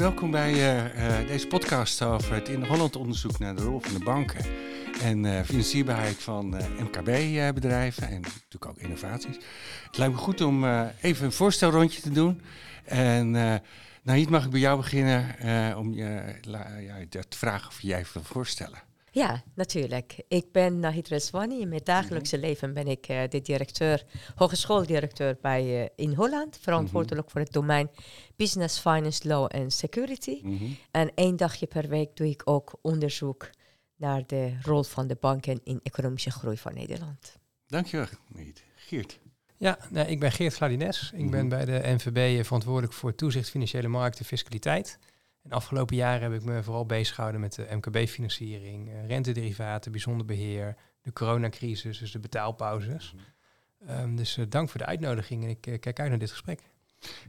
[0.00, 4.04] welkom bij uh, deze podcast over het in Holland onderzoek naar de rol van de
[4.04, 4.44] banken
[5.02, 6.48] en uh, financierbaarheid van
[6.78, 9.36] MKB-bedrijven en natuurlijk ook innovaties.
[9.86, 10.64] Het lijkt me goed om
[11.00, 12.42] even een voorstelrondje te doen.
[12.84, 13.30] En
[14.02, 15.36] nou, hier mag ik bij jou beginnen
[15.76, 16.34] om je
[16.80, 16.94] ja,
[17.28, 18.89] te vragen of jij wil voorstellen.
[19.10, 20.22] Ja, natuurlijk.
[20.28, 21.60] Ik ben Nahid Reswani.
[21.60, 22.46] In mijn dagelijkse mhm.
[22.46, 24.04] leven ben ik uh, de directeur,
[24.34, 26.58] hogeschooldirecteur bij, uh, in Holland.
[26.60, 27.30] Verantwoordelijk mhm.
[27.30, 27.90] voor het domein
[28.36, 30.40] Business, Finance, Law en Security.
[30.42, 30.64] Mhm.
[30.90, 33.50] En één dagje per week doe ik ook onderzoek
[33.96, 37.36] naar de rol van de banken in economische groei van Nederland.
[37.66, 38.62] Dankjewel, Nahid.
[38.74, 39.18] Geert.
[39.56, 41.12] Ja, nou, ik ben Geert Gladines.
[41.14, 44.98] Ik ben bij de NVB verantwoordelijk voor toezicht financiële markten en fiscaliteit.
[45.42, 49.92] En de afgelopen jaren heb ik me vooral bezig gehouden met de MKB-financiering, uh, rentederivaten,
[49.92, 53.14] bijzonder beheer, de coronacrisis, dus de betaalpauzes.
[53.14, 53.90] Mhm.
[53.90, 56.60] Ehm, dus uh, dank voor de uitnodiging en ik uh, kijk uit naar dit gesprek.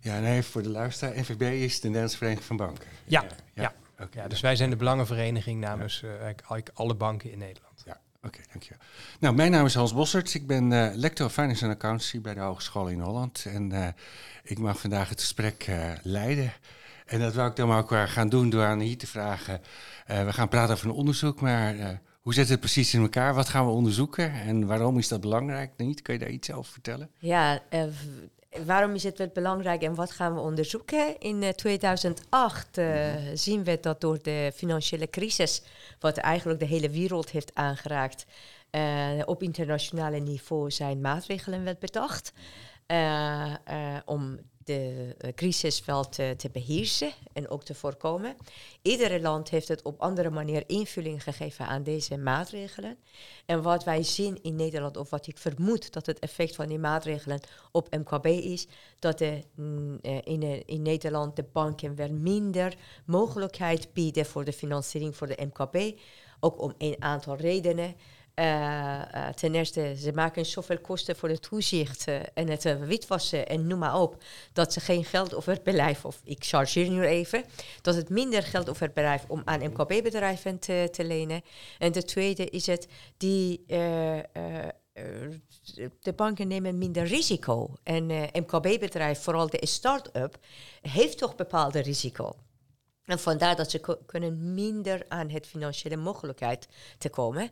[0.01, 2.85] Ja, nee, voor de luisteraar, NVB is de Nederlandse Vereniging van Banken.
[3.04, 3.73] Ja, ja.
[3.98, 4.07] ja.
[4.12, 7.82] ja dus wij zijn de belangenvereniging namens eigenlijk alle banken in Nederland.
[7.85, 8.79] Ja, oké, dankjewel.
[9.20, 10.34] Nou, mijn naam is Hans Bossert.
[10.34, 13.45] Ik ben lector Finance and Accountancy bij de Hogeschool in Holland.
[13.45, 13.95] En
[14.43, 15.71] ik mag vandaag het gesprek
[16.04, 16.54] leiden.
[17.12, 19.62] En dat wil ik dan ook gaan doen door aan hier te vragen.
[20.12, 21.90] Uh, we gaan praten over een onderzoek, maar uh,
[22.21, 23.34] hoe zit het precies in elkaar?
[23.34, 25.71] Wat gaan we onderzoeken en waarom is dat belangrijk?
[25.77, 26.01] Niet?
[26.01, 27.09] Kun je daar iets over vertellen?
[27.17, 27.84] Ja, uh,
[28.65, 31.20] waarom is het wel belangrijk en wat gaan we onderzoeken?
[31.20, 33.35] In 2008 mhm.
[33.35, 35.63] zien we dat door de financiële crisis,
[35.99, 38.26] wat eigenlijk de hele wereld heeft aangeraakt,
[39.26, 42.34] op internationale niveau zijn maatregelen werd bedacht.
[44.05, 48.35] om de uh, crisis wel te, te, beheersen en ook te voorkomen.
[48.81, 52.98] Iedere land heeft het op andere manier invulling gegeven aan deze maatregelen.
[53.45, 56.79] En wat wij zien in Nederland, of wat ik vermoed dat het effect van die
[56.79, 57.39] maatregelen
[57.71, 58.67] op MKB is,
[58.99, 64.45] dat de, mm, eh, in, eh, in Nederland de banken wel minder mogelijkheid bieden voor
[64.45, 66.00] de financiering voor de MKB.
[66.39, 67.95] Ook om een aantal redenen.
[68.35, 73.67] Uh, ten eerste, ze maken zoveel kosten voor het toezicht uh, en het witwassen en
[73.67, 77.43] noem maar op, dat ze geen geld over het bedrijf, of ik chargeer nu even,
[77.81, 81.41] dat het minder geld over het bedrijf om aan MKB-bedrijven te, te, lenen.
[81.77, 82.87] En de tweede is het,
[83.17, 83.63] die,
[85.99, 87.73] de banken nemen minder risico.
[87.83, 90.37] En MKB-bedrijf, vooral de start-up,
[90.81, 92.35] heeft toch bepaalde risico.
[93.05, 96.67] En vandaar dat ze kunnen minder aan het financiële mogelijkheid
[96.97, 97.51] te komen.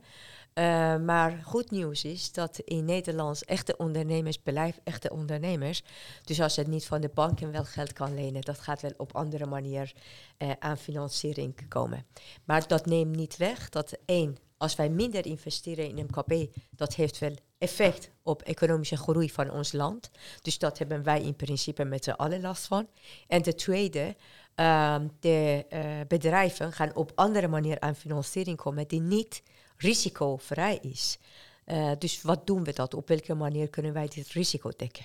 [0.54, 5.82] Uh, maar goed nieuws is dat in Nederland echte ondernemers blijven echte ondernemers.
[6.24, 9.14] Dus als het niet van de banken wel geld kan lenen, dat gaat wel op
[9.14, 9.92] andere manier
[10.38, 12.06] uh, aan financiering komen.
[12.44, 17.18] Maar dat neemt niet weg dat één, als wij minder investeren in MKB, dat heeft
[17.18, 20.10] wel effect op economische groei van ons land.
[20.42, 22.88] Dus dat hebben wij in principe met z'n allen last van.
[23.26, 24.16] En de tweede,
[24.56, 25.64] uh, de
[26.08, 29.42] bedrijven gaan op andere manier aan financiering komen die niet
[29.80, 31.18] risicovrij is.
[31.66, 32.94] Uh, dus wat doen we dat?
[32.94, 35.04] Op welke manier kunnen wij dit risico dekken?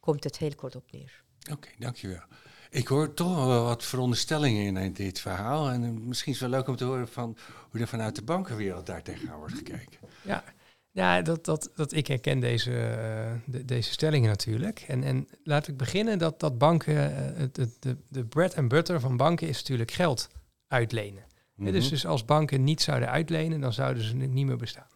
[0.00, 1.22] Komt het heel kort op neer.
[1.40, 2.22] Oké, okay, dankjewel.
[2.70, 5.68] Ik hoor toch wel wat veronderstellingen in dit verhaal.
[5.68, 7.36] En misschien is het wel leuk om te horen van
[7.70, 9.98] hoe er vanuit de bankenwereld daar tegenaan wordt gekeken.
[10.22, 10.44] Ja,
[10.90, 12.70] ja dat, dat, dat ik herken deze,
[13.44, 14.80] de, deze stellingen natuurlijk.
[14.80, 16.94] En, en laat ik beginnen dat, dat banken,
[17.52, 20.28] de, de, de bread and butter van banken is natuurlijk geld
[20.68, 21.24] uitlenen
[21.56, 21.90] dus, mhm.
[21.90, 24.88] dus als banken niet zouden uitlenen, dan zouden ze niet meer bestaan.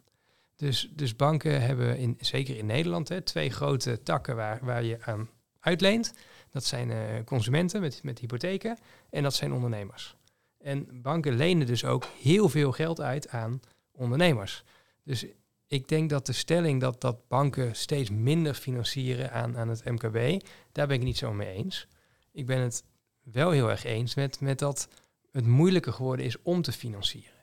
[0.56, 4.98] Dus, dus banken hebben, in, zeker in Nederland, hè, twee grote takken waar, waar je
[5.02, 5.28] aan
[5.60, 6.14] uitleent.
[6.50, 8.78] Dat zijn uh, consumenten met, met hypotheken
[9.10, 10.16] en dat zijn ondernemers.
[10.58, 13.60] En banken lenen dus ook heel veel geld uit aan
[13.92, 14.64] ondernemers.
[15.02, 15.26] Dus
[15.66, 20.46] ik denk dat de stelling dat, dat banken steeds minder financieren aan, aan het MKB,
[20.72, 21.86] daar ben ik niet zo mee eens.
[22.32, 22.84] Ik ben het
[23.22, 24.88] wel heel erg eens met, met dat
[25.32, 27.38] het moeilijker geworden is om te financieren.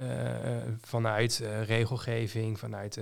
[0.00, 3.00] Uh, vanuit uh, regelgeving, vanuit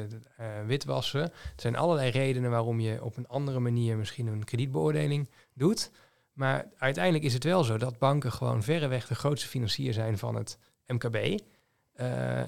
[0.66, 1.22] witwassen.
[1.22, 5.90] Er zijn allerlei redenen waarom je op een andere manier misschien een kredietbeoordeling doet.
[6.32, 10.34] Maar uiteindelijk is het wel zo dat banken gewoon verreweg de grootste financier zijn van
[10.34, 11.40] het MKB.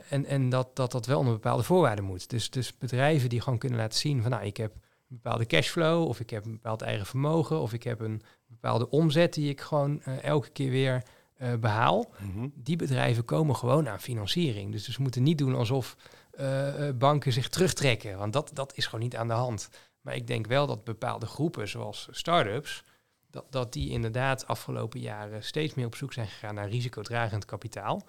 [0.08, 2.31] en en dat, dat dat wel onder bepaalde voorwaarden moet.
[2.31, 6.08] Dus, dus bedrijven die gewoon kunnen laten zien van nou, ik heb een bepaalde cashflow,
[6.08, 9.61] of ik heb een bepaald eigen vermogen, of ik heb een bepaalde omzet die ik
[9.61, 11.02] gewoon elke keer weer
[11.43, 12.49] uh, behaal, mhm.
[12.55, 14.73] die bedrijven komen gewoon aan financiering.
[14.73, 15.97] Dus ze moeten niet doen alsof
[16.41, 19.71] uh, banken zich terugtrekken, want dat, dat is gewoon niet aan de hand.
[20.00, 22.85] Maar ik denk wel dat bepaalde groepen, zoals start-ups,
[23.31, 28.06] dat, dat die inderdaad afgelopen jaren steeds meer op zoek zijn gegaan naar risicodragend kapitaal.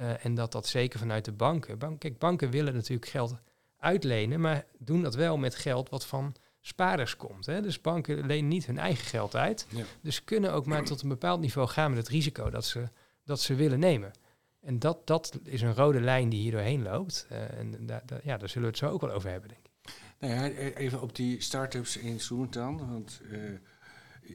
[0.00, 1.78] Uh, en dat dat zeker vanuit de banken.
[1.78, 3.34] Bank, kijk, banken willen natuurlijk geld
[3.78, 6.34] uitlenen, maar doen dat wel met geld wat van
[6.66, 7.46] spaarders komt.
[7.46, 7.62] Hè?
[7.62, 9.66] Dus banken lenen niet hun eigen geld uit.
[9.68, 9.84] Ja.
[10.00, 12.88] Dus kunnen ook maar tot een bepaald niveau gaan met het risico dat ze,
[13.24, 14.12] dat ze willen nemen.
[14.60, 17.26] En dat, dat is een rode lijn die hier doorheen loopt.
[17.32, 19.60] Uh, en da, da, ja, daar zullen we het zo ook wel over hebben, denk
[19.64, 19.92] ik.
[20.18, 22.90] Nou ja, even op die start-ups inzoomen dan.
[22.90, 23.38] Want uh,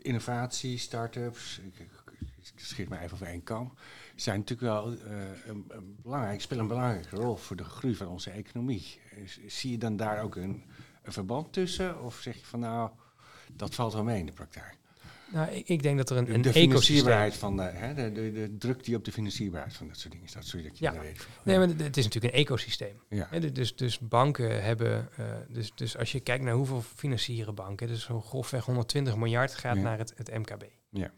[0.02, 1.90] innovatie, start-ups, ik, ik,
[2.56, 3.74] schiet me even over één kam,
[4.16, 5.00] zijn natuurlijk wel uh,
[5.46, 9.00] een, een belangrijk, spelen een belangrijke rol voor de groei van onze economie.
[9.48, 10.64] Zie je dan daar ook een,
[11.02, 12.02] een verband tussen?
[12.04, 12.90] Of zeg je van nou,
[13.54, 14.78] dat valt wel mee in de praktijk?
[15.32, 18.32] Nou, ik, ik, denk dat er een, een de financierbaarheid van de, hè, de, de,
[18.32, 20.52] de, druk die op de financierbaarheid van dat soort dingen staat.
[20.52, 21.00] Dat je ja.
[21.00, 21.28] weet.
[21.44, 23.02] Nee, maar het is natuurlijk een ecosysteem.
[23.10, 23.40] Ja.
[23.40, 28.04] Dus, dus banken hebben, uh, dus, dus als je kijkt naar hoeveel financieren banken, dus
[28.04, 29.82] zo grofweg 120 miljard gaat Ja.
[29.82, 30.64] naar het, het MKB.
[30.90, 31.12] Ja.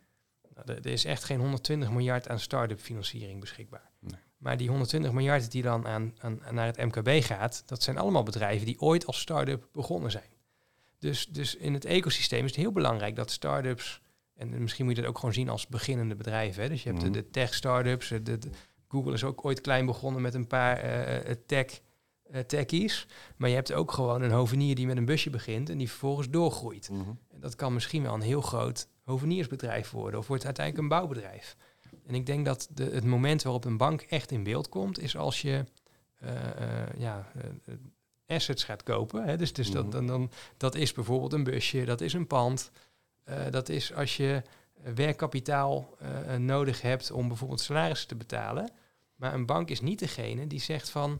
[0.54, 3.90] Nou, er, er is echt geen 120 miljard aan start-up financiering beschikbaar.
[4.00, 4.20] Nee.
[4.42, 8.24] Maar die 120 miljard die dan aan, aan, naar het MKB gaat, dat zijn allemaal
[8.24, 10.30] bedrijven die ooit als start-up begonnen zijn.
[11.00, 14.02] Dus, dus in het ecosysteem is het heel belangrijk dat start-ups,
[14.36, 16.64] en misschien moet je dat ook gewoon zien als beginnende bedrijven.
[16.64, 16.70] Hè?
[16.70, 17.12] Dus je hebt Mhm.
[17.12, 18.40] de, de tech-startups, de, de-
[18.88, 21.66] Google is ook ooit klein begonnen met een paar eh, eh, tech,
[22.32, 23.08] eh, techies.
[23.38, 26.30] Maar je hebt ook gewoon een hovenier die met een busje begint en die vervolgens
[26.30, 26.90] doorgroeit.
[26.90, 27.10] Mhm.
[27.30, 31.56] En dat kan misschien wel een heel groot hoveniersbedrijf worden of wordt uiteindelijk een bouwbedrijf.
[32.12, 35.18] En ik denk dat de, het moment waarop een bank echt in beeld komt, is
[35.18, 35.66] als je
[36.20, 37.74] eh, eh, ja, eh,
[38.36, 39.24] assets gaat kopen.
[39.24, 39.38] Hè?
[39.38, 39.76] Dus, dus Mhm.
[39.76, 42.72] dat, dan, dan, dat is bijvoorbeeld een busje, dat is een pand.
[43.50, 44.42] Dat is als je
[44.96, 45.98] werkkapitaal
[46.38, 48.72] nodig hebt om bijvoorbeeld salarissen te betalen.
[49.16, 51.20] Maar een bank is niet degene die zegt van...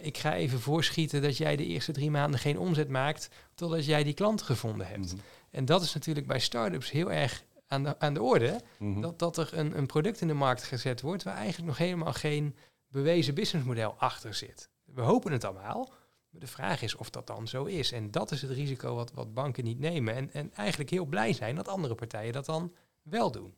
[0.00, 3.28] ik ga even voorschieten dat jij de eerste drie maanden geen omzet maakt...
[3.54, 5.12] totdat jij die klant gevonden hebt.
[5.12, 5.20] Mhm.
[5.50, 8.60] En dat is natuurlijk bij start-ups heel erg aan de, aan de orde.
[8.78, 9.00] Mhm.
[9.00, 11.22] Dat, dat er een, een product in de markt gezet wordt...
[11.22, 12.56] waar eigenlijk nog helemaal geen
[12.88, 14.70] bewezen businessmodel achter zit.
[14.84, 15.92] We hopen het allemaal.
[16.30, 17.92] Maar de vraag is of dat dan zo is.
[17.92, 20.14] En dat is het risico wat, wat banken niet nemen.
[20.14, 23.54] En, en eigenlijk heel blij zijn dat andere partijen dat dan wel doen.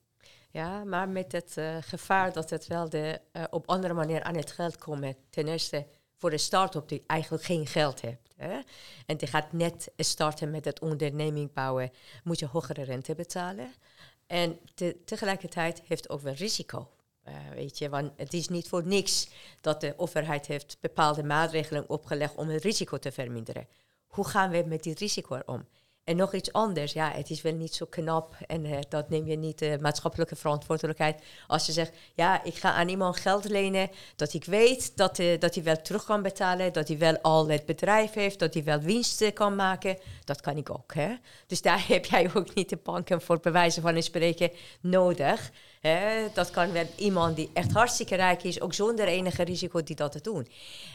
[0.50, 4.36] Ja, maar met het eh, gevaar dat het wel de, eh, op andere manier aan
[4.36, 5.14] het geld komt.
[5.30, 5.86] Ten eerste
[6.18, 8.34] voor de start-up die eigenlijk geen geld heeft.
[8.36, 8.60] Hè?
[9.06, 11.90] En die gaat net starten met het onderneming bouwen,
[12.24, 13.74] moet je hogere rente betalen.
[14.26, 16.90] En te- tegelijkertijd heeft het ook wel risico.
[17.22, 19.28] Eh, weet je, want het is niet voor niks
[19.60, 23.68] dat de overheid heeft bepaalde maatregelen opgelegd om het risico te verminderen.
[24.06, 25.66] Hoe gaan we met die risico om?
[26.08, 29.26] En nog iets anders, ja, het is wel niet zo knap en eh, dat neem
[29.26, 31.22] je niet de maatschappelijke verantwoordelijkheid.
[31.46, 35.40] Als je zegt, ja, ik ga aan iemand geld lenen, dat ik weet dat, eh,
[35.40, 38.64] dat hij wel terug kan betalen, dat hij wel al het bedrijf heeft, dat hij
[38.64, 40.92] wel winsten kan maken, dat kan ik ook.
[41.46, 44.50] Dus daar heb jij ook niet de banken voor bewijzen van spreken
[44.80, 45.50] nodig.
[46.34, 50.12] Dat kan wel iemand die echt hartstikke rijk is, ook zonder enige risico, die dat
[50.12, 50.46] te doen.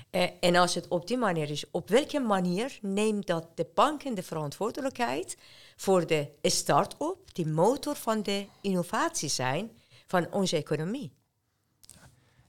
[0.10, 4.16] Eh, en als het op die manier is, op welke manier neemt dat de banken
[4.16, 5.38] de verantwoordelijkheid
[5.76, 9.72] voor de start-up, die motor van de innovatie zijn
[10.06, 11.12] van onze economie?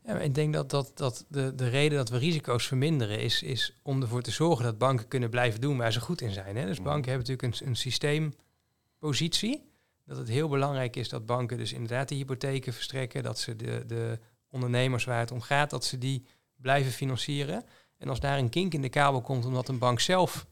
[0.07, 3.77] Ja, ik denk dat, dat, dat de, de reden dat we risico's verminderen is, is
[3.83, 6.57] om ervoor te zorgen dat banken kunnen blijven doen waar ze goed in zijn.
[6.57, 6.67] Hè?
[6.67, 6.89] Dus Mhm.
[6.89, 9.73] banken hebben natuurlijk een, een systeempositie.
[10.05, 13.23] Dat het heel belangrijk is dat banken dus inderdaad die hypotheken verstrekken.
[13.23, 14.19] Dat ze de, de
[14.49, 17.65] ondernemers waar het om gaat, dat ze die blijven financieren.
[17.99, 20.47] En als daar een kink in de kabel komt omdat een bank zelf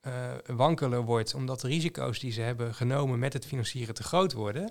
[0.00, 4.32] eh wankeler wordt, omdat de risico's die ze hebben genomen met het financieren te groot
[4.32, 4.70] worden,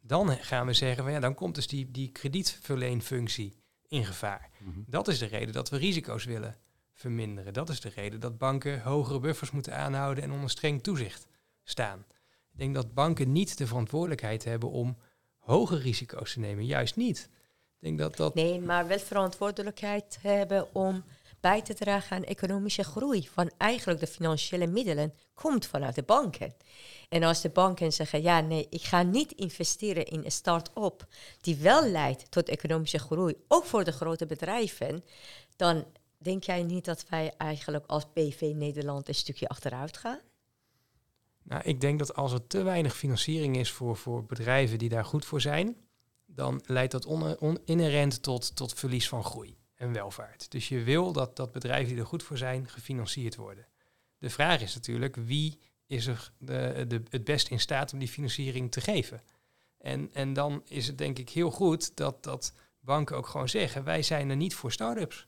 [0.00, 3.56] dan gaan we zeggen, van, ja, dan komt dus die, die kredietverleenfunctie
[3.88, 4.50] in gevaar.
[4.58, 4.80] Mhm.
[4.86, 6.56] Dat is de reden dat we risico's willen
[6.92, 7.52] verminderen.
[7.52, 11.26] Dat is de reden dat banken hogere buffers moeten aanhouden en onder streng toezicht
[11.64, 12.04] staan.
[12.56, 14.96] Ik denk dat banken niet de verantwoordelijkheid hebben om
[15.38, 16.66] hoge risico's te nemen.
[16.66, 17.28] Juist niet.
[17.78, 18.34] Denk dat dat.
[18.34, 21.04] Nee, maar wel verantwoordelijkheid hebben om
[21.40, 23.28] bij te dragen aan economische groei.
[23.28, 26.54] Van eigenlijk de financiële middelen komt vanuit de banken.
[27.08, 31.06] En als de banken zeggen, ja nee, ik ga niet investeren in een start-up
[31.40, 35.04] die wel leidt tot economische groei, ook voor de grote bedrijven,
[35.56, 35.84] dan
[36.18, 40.20] denk jij niet dat wij eigenlijk als BV Nederland een stukje achteruit gaan?
[41.48, 45.04] Nou, ik denk dat als er te weinig financiering is voor, voor bedrijven die daar
[45.04, 45.76] goed voor zijn,
[46.26, 47.06] dan leidt dat
[47.64, 50.50] inherent tot, tot verlies van groei en welvaart.
[50.50, 53.66] Dus je wil dat, dat bedrijven die er goed voor zijn gefinancierd worden.
[54.18, 58.08] De vraag is natuurlijk wie is er de, de, het best in staat om die
[58.08, 59.22] financiering te geven.
[59.78, 63.84] En, en dan is het denk ik heel goed dat, dat banken ook gewoon zeggen,
[63.84, 65.26] wij zijn er niet voor start-ups.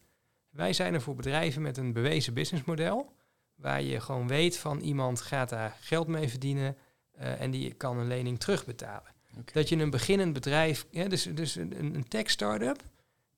[0.50, 3.12] Wij zijn er voor bedrijven met een bewezen businessmodel,
[3.58, 6.76] waar je gewoon weet van iemand gaat daar geld mee verdienen
[7.12, 9.16] eh, en die kan een lening terugbetalen.
[9.52, 12.82] Dat je een beginnend bedrijf, ja, dus, dus een, een tech-startup,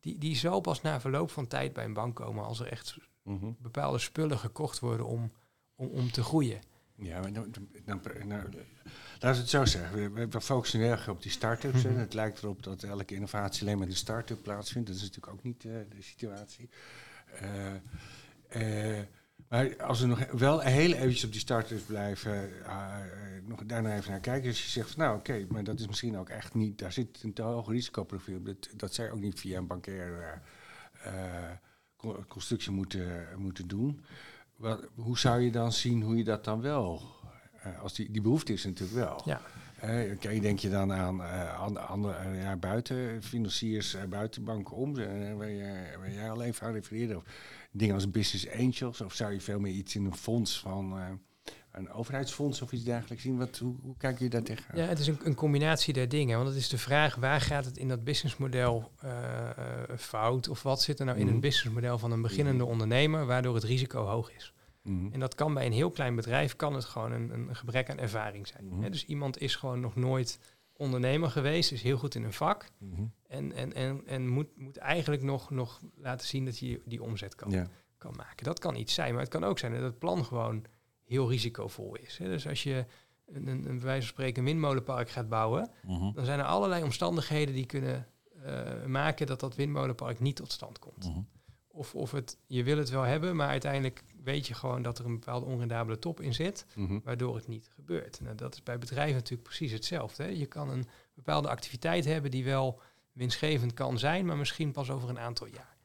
[0.00, 2.96] die, die zal pas na verloop van tijd bij een bank komen als er echt
[3.22, 3.50] Mhm.
[3.58, 5.30] bepaalde spullen gekocht worden om,
[5.74, 6.60] om, om te groeien.
[6.94, 8.42] Ja, maar dan, dan, nou,
[9.12, 10.14] laten we het zo zeggen.
[10.14, 11.84] We, we focussen erg op die start-ups.
[11.84, 14.88] en Het lijkt erop dat elke innovatie alleen met een start-up plaatsvindt.
[14.88, 16.68] Dat is natuurlijk ook niet uh, de situatie.
[18.56, 18.98] Uh,
[19.50, 22.96] maar als we nog wel heel eventjes op die starters blijven, uh,
[23.44, 24.48] nog daarna even naar kijken.
[24.48, 27.22] Als je zegt, van, nou oké, maar dat is misschien ook echt niet, daar zit
[27.22, 28.42] een te hoog risicoprofiel.
[28.42, 30.42] Dat, dat zij ook niet via een bankair
[31.06, 34.04] uh, constructie moeten, moeten doen.
[34.94, 37.02] Hoe zou je dan zien hoe je dat dan wel,
[37.80, 39.22] als die, die behoefte is natuurlijk wel.
[39.24, 39.40] Ja.
[39.84, 44.94] Uh, denk je dan aan uh, andere ja, buitenfinanciers, uh, buitenbanken om,
[45.36, 47.16] waar, je, waar jij al even aan refereerde?
[47.16, 47.22] Of
[47.70, 49.00] dingen als business angels?
[49.00, 51.18] Of zou je veel meer iets in een fonds van
[51.72, 53.38] een overheidsfonds of iets dergelijks zien?
[53.38, 54.76] Wat, hoe, hoe kijk je daar tegen?
[54.76, 56.36] Ja, het is een, een, combinatie der dingen.
[56.36, 59.10] Want het is de vraag, waar gaat het in dat businessmodel uh,
[59.96, 60.48] fout?
[60.48, 61.40] Of wat zit er nou in een mhm.
[61.40, 62.72] businessmodel van een beginnende mhm.
[62.72, 64.52] ondernemer, waardoor het risico hoog is?
[64.82, 65.12] Mhm.
[65.12, 67.98] En dat kan bij een heel klein bedrijf, kan het gewoon een, een gebrek aan
[67.98, 68.90] ervaring zijn.
[68.90, 70.38] dus iemand is gewoon nog nooit
[70.80, 72.70] ondernemer geweest, is heel goed in een vak.
[72.78, 73.04] Mhm.
[73.26, 77.34] En, en, en, en moet, moet eigenlijk nog, nog laten zien dat je die omzet
[77.34, 77.68] kan,
[77.98, 78.44] kan maken.
[78.44, 80.64] Dat kan iets zijn, maar het kan ook zijn dat het plan gewoon
[81.04, 82.16] heel risicovol is.
[82.16, 82.86] Dus als je
[83.26, 86.12] een, een, een bij wijze van spreken windmolenpark gaat bouwen, mhm.
[86.12, 88.06] dan zijn er allerlei omstandigheden die kunnen
[88.46, 91.08] uh, maken dat dat windmolenpark niet tot stand komt.
[91.08, 91.20] Mhm.
[91.68, 95.04] Of, of het, je wil het wel hebben, maar uiteindelijk weet je gewoon dat er
[95.04, 96.98] een bepaalde onrendabele top in zit, mhm.
[97.04, 98.20] waardoor het niet gebeurt.
[98.20, 100.22] Nou, dat is bij bedrijven natuurlijk precies hetzelfde.
[100.22, 100.28] Hè.
[100.28, 100.84] Je kan een
[101.14, 102.80] bepaalde activiteit hebben die wel
[103.12, 105.76] winstgevend kan zijn, maar misschien pas over een aantal jaar.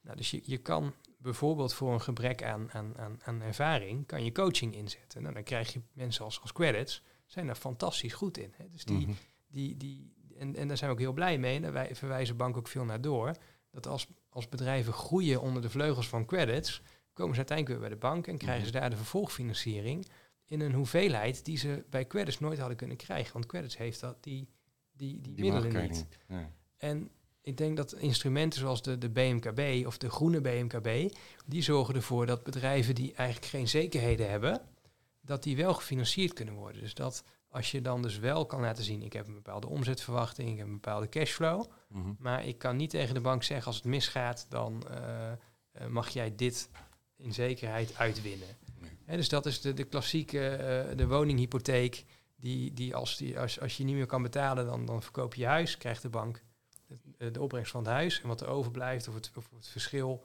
[0.00, 4.24] Nou, dus je, je kan bijvoorbeeld voor een gebrek aan, aan, aan, aan ervaring, kan
[4.24, 5.22] je coaching inzetten.
[5.22, 8.52] Nou, dan krijg je mensen als, als credits, zijn daar fantastisch goed in.
[8.56, 8.68] Hè.
[8.70, 9.12] Dus die, mhm.
[9.46, 11.56] die, die, en, en daar zijn we ook heel blij mee.
[11.56, 13.36] En daar wij verwijzen bank ook veel naar door.
[13.70, 16.82] Dat als, als bedrijven groeien onder de vleugels van credits,
[17.16, 18.72] komen ze uiteindelijk weer bij de bank en krijgen mhm.
[18.72, 20.06] ze daar de vervolgfinanciering
[20.44, 23.32] in een hoeveelheid die ze bij credits nooit hadden kunnen krijgen.
[23.32, 24.48] Want credits heeft dat die,
[24.92, 26.06] die, die, middelen niet.
[26.28, 26.50] Ja.
[26.76, 31.14] En ik denk dat instrumenten zoals de, de BMKB of de groene BMKB,
[31.46, 34.60] die zorgen ervoor dat bedrijven die eigenlijk geen zekerheden hebben,
[35.20, 36.82] dat die wel gefinancierd kunnen worden.
[36.82, 40.50] Dus dat als je dan dus wel kan laten zien, ik heb een bepaalde omzetverwachting,
[40.50, 42.12] ik heb een bepaalde cashflow, mhm.
[42.18, 46.34] maar ik kan niet tegen de bank zeggen als het misgaat, dan uh, mag jij
[46.34, 46.70] dit
[47.16, 48.48] in zekerheid uitwinnen.
[49.06, 50.58] dus dat is de, de klassieke
[50.90, 52.04] uh, de woninghypotheek.
[52.38, 55.40] Die, die, als, die als, als je niet meer kan betalen, dan, dan verkoop je
[55.40, 56.42] je huis, krijgt de bank
[57.18, 58.20] de, de opbrengst van het huis.
[58.20, 60.24] En wat er overblijft of het, of het verschil,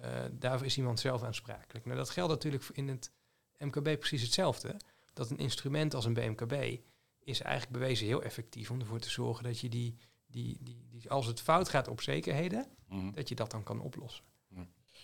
[0.00, 1.84] uh, daarvoor is iemand zelf aansprakelijk.
[1.84, 3.12] Nou, dat geldt natuurlijk in het
[3.58, 4.76] MKB precies hetzelfde.
[5.12, 6.78] Dat een instrument als een BMKB
[7.18, 11.10] is eigenlijk bewezen heel effectief om ervoor te zorgen dat je die, die, die, die
[11.10, 13.10] als het fout gaat op zekerheden, mhm.
[13.10, 14.24] dat je dat dan kan oplossen.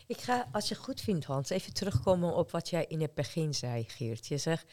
[0.07, 3.55] Ik ga, als je goed vindt, Hans, even terugkomen op wat jij in het begin
[3.55, 4.27] zei, Geert.
[4.27, 4.73] Je zegt,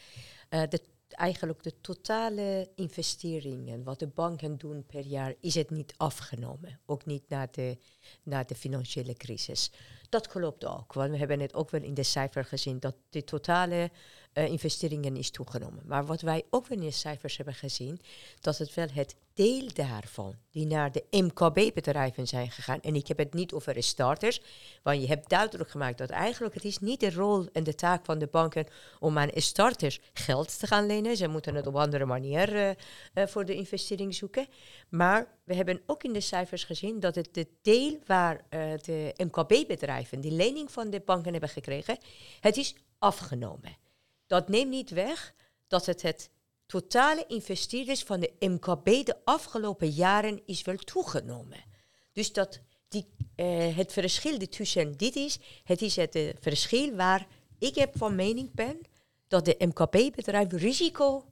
[0.50, 0.62] uh,
[1.08, 6.80] eigenlijk de totale investeringen, wat de banken doen per jaar, is het niet afgenomen.
[6.86, 7.78] Ook niet na de,
[8.22, 9.70] na de financiële crisis.
[10.08, 13.24] Dat klopt ook, want we hebben het ook wel in de cijfer gezien, dat de
[13.24, 13.90] totale
[14.34, 15.82] uh, investeringen is toegenomen.
[15.86, 18.00] Maar wat wij ook wel in de cijfers hebben gezien,
[18.40, 23.18] dat het wel het deel daarvan die naar de MKB-bedrijven zijn gegaan, en ik heb
[23.18, 24.40] het niet over starters,
[24.82, 28.04] want je hebt duidelijk gemaakt dat eigenlijk het is niet de rol en de taak
[28.04, 28.66] van de banken
[28.98, 31.16] om aan starters geld te gaan lenen.
[31.16, 32.70] Ze moeten het op andere manier uh,
[33.14, 34.46] uh, voor de investering zoeken.
[34.88, 38.44] Maar we hebben ook in de cijfers gezien dat het de deel waar
[38.82, 41.98] de MKB-bedrijven die lening van de banken hebben gekregen,
[42.40, 43.83] het is afgenomen.
[44.26, 45.34] Dat neemt niet weg
[45.66, 46.30] dat het het
[46.66, 51.64] totale investeerders van de MKB de afgelopen jaren is wel toegenomen.
[52.12, 57.26] Dus dat die, uh, het verschil tussen dit is, het is het uh, verschil waar
[57.58, 58.80] ik heb van mening ben
[59.28, 61.24] dat de MKB-bedrijf risico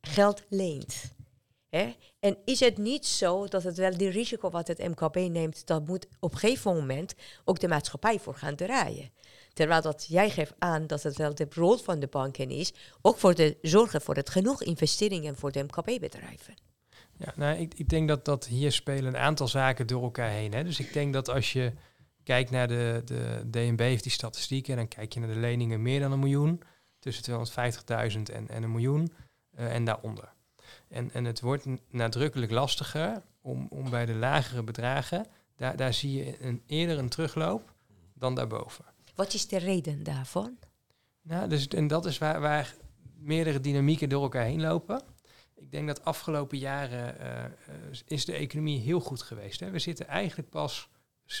[0.00, 1.12] geld leent.
[2.20, 5.86] En is het niet zo dat het wel die risico wat het MKB neemt, dat
[5.86, 9.10] moet op een gegeven moment ook de maatschappij voor gaan draaien.
[9.52, 13.18] Terwijl dat jij geeft aan dat het wel de rol van de banken is, ook
[13.18, 16.54] voor de zorgen voor het genoeg investeringen voor de MKB-bedrijven.
[17.16, 20.52] Ja, nou, ik, ik denk dat, dat hier spelen een aantal zaken door elkaar heen.
[20.52, 20.64] Hè.
[20.64, 21.72] Dus ik denk dat als je
[22.24, 25.82] kijkt naar de, de DNB heeft die statistieken en dan kijk je naar de leningen
[25.82, 26.62] meer dan een miljoen,
[26.98, 29.12] tussen 250.000 en, en een miljoen
[29.58, 30.32] uh, en daaronder.
[30.88, 36.24] En, en het wordt nadrukkelijk lastiger om, om bij de lagere bedragen, daar, daar zie
[36.24, 37.72] je een, eerder een terugloop
[38.14, 38.84] dan daarboven.
[39.14, 40.58] Wat is de reden daarvan?
[41.22, 42.74] Nou, dus, en dat is waar, waar
[43.16, 45.02] meerdere dynamieken door elkaar heen lopen.
[45.54, 49.60] Ik denk dat afgelopen jaren uh, is de economie heel goed geweest.
[49.60, 49.70] Hè.
[49.70, 50.88] We zitten eigenlijk pas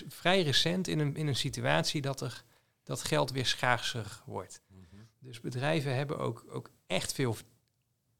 [0.08, 2.44] vrij recent in een, in een situatie dat, er,
[2.82, 4.60] dat geld weer schaarser wordt.
[4.66, 5.02] Mhm.
[5.18, 7.36] Dus bedrijven hebben ook, ook echt veel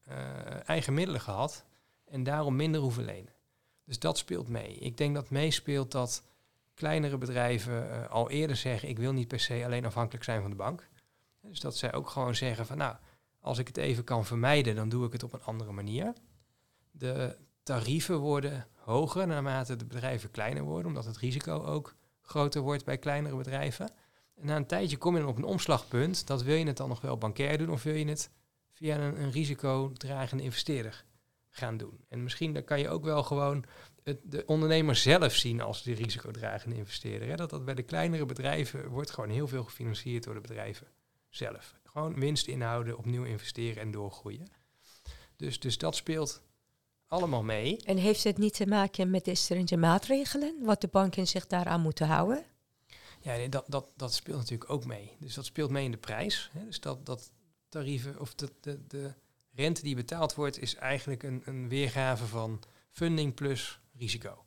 [0.03, 1.65] eh, eigen middelen gehad
[2.05, 3.33] en daarom minder hoeven lenen.
[3.85, 4.75] Dus dat speelt mee.
[4.75, 6.23] Ik denk dat meespeelt dat
[6.73, 10.49] kleinere bedrijven uh, al eerder zeggen: ik wil niet per se alleen afhankelijk zijn van
[10.49, 10.89] de bank.
[11.41, 12.95] Dus dat zij ook gewoon zeggen van nou,
[13.39, 16.13] als ik het even kan vermijden, dan doe ik het op een andere manier.
[16.91, 22.85] De tarieven worden hoger naarmate de bedrijven kleiner worden, omdat het risico ook groter wordt
[22.85, 23.91] bij kleinere bedrijven.
[24.35, 26.27] En na een tijdje kom je dan op een omslagpunt.
[26.27, 28.29] Dat wil je het dan nog wel bankair doen of wil je het
[28.71, 31.05] via een, een risicodragende investeerder
[31.49, 32.05] gaan doen.
[32.09, 33.65] En misschien dan kan je ook wel gewoon
[34.03, 37.27] het, de ondernemer zelf zien als de risicodragende investeerder.
[37.27, 37.35] Hè?
[37.35, 40.87] Dat dat bij de kleinere bedrijven wordt gewoon heel veel gefinancierd door de bedrijven
[41.29, 41.75] zelf.
[41.83, 44.47] Gewoon winst inhouden, opnieuw investeren en doorgroeien.
[45.35, 46.41] Dus, dus dat speelt
[47.07, 47.77] allemaal mee.
[47.83, 51.81] En heeft het niet te maken met de stringente maatregelen, wat de banken zich daaraan
[51.81, 52.45] moeten houden?
[53.21, 55.15] Ja, dat, dat, dat speelt natuurlijk ook mee.
[55.19, 56.49] Dus dat speelt mee in de prijs.
[56.53, 56.65] Hè?
[56.65, 57.31] Dus dat, dat
[57.69, 59.13] tarieven of de, de, de
[59.53, 64.45] rente die betaald wordt, is eigenlijk een, een weergave van funding plus risico.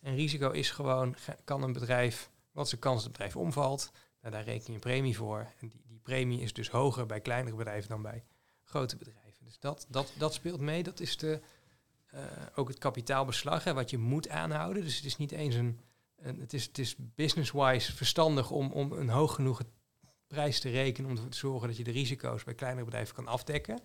[0.00, 3.92] En risico is gewoon, kan een bedrijf, wat de kans dat het bedrijf omvalt?
[4.20, 5.38] Nou, daar reken je een premie voor.
[5.60, 8.24] En die, die premie is dus hoger bij kleinere bedrijven dan bij
[8.64, 9.44] grote bedrijven.
[9.44, 10.82] Dus dat, dat, dat speelt mee.
[10.82, 11.40] Dat is de,
[12.14, 12.20] uh,
[12.54, 14.84] ook het kapitaalbeslag, hè, wat je moet aanhouden.
[14.84, 15.80] Dus het is niet eens een.
[16.16, 19.62] een het is, het is business-wise verstandig om, om een hoog genoeg
[20.26, 21.10] prijs te rekenen.
[21.10, 23.80] om ervoor te zorgen dat je de risico's bij kleinere bedrijven kan afdekken.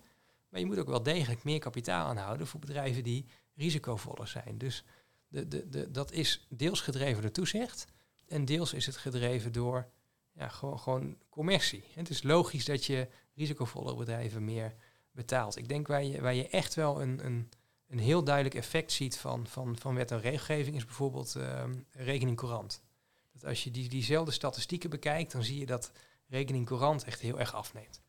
[0.48, 4.58] Maar je moet ook wel degelijk meer kapitaal aanhouden voor bedrijven die risicovoller zijn.
[4.58, 4.84] Dus
[5.28, 7.86] de, de, dat is deels gedreven door toezicht.
[8.28, 9.88] En deels is het gedreven door
[10.32, 11.84] ja, gewoon, gewoon commercie.
[11.94, 14.74] Het is logisch dat je risicovolle bedrijven meer
[15.10, 15.56] betaalt.
[15.56, 17.48] Ik denk waar je, je echt wel een, een,
[17.88, 22.36] een heel duidelijk effect ziet van, van, van wet en regelgeving is bijvoorbeeld uh, rekening
[22.36, 22.82] courant.
[23.32, 25.92] Dat als je die, diezelfde statistieken bekijkt, dan zie je dat
[26.26, 28.00] rekening courant echt heel erg afneemt.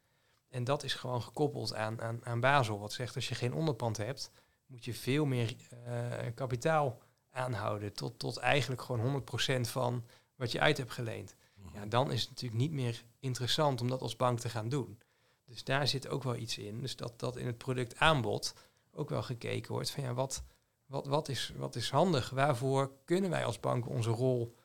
[0.49, 2.79] En dat is gewoon gekoppeld aan, aan, aan Basel.
[2.79, 4.31] Wat zegt als je geen onderpand hebt,
[4.65, 5.55] moet je veel meer
[5.87, 7.01] uh, kapitaal
[7.37, 7.93] aanhouden.
[7.93, 9.23] Tot, tot eigenlijk gewoon
[9.57, 10.03] 100% van
[10.35, 11.35] wat je uit hebt geleend.
[11.73, 14.99] Ja, dan is het natuurlijk niet meer interessant om dat als bank te gaan doen.
[15.45, 16.81] Dus daar zit ook wel iets in.
[16.81, 18.53] Dus dat, dat in het productaanbod
[18.91, 20.43] ook wel gekeken wordt van ja, wat,
[20.85, 22.29] wat, wat, is, wat is handig?
[22.29, 24.55] Waarvoor kunnen wij als bank onze rol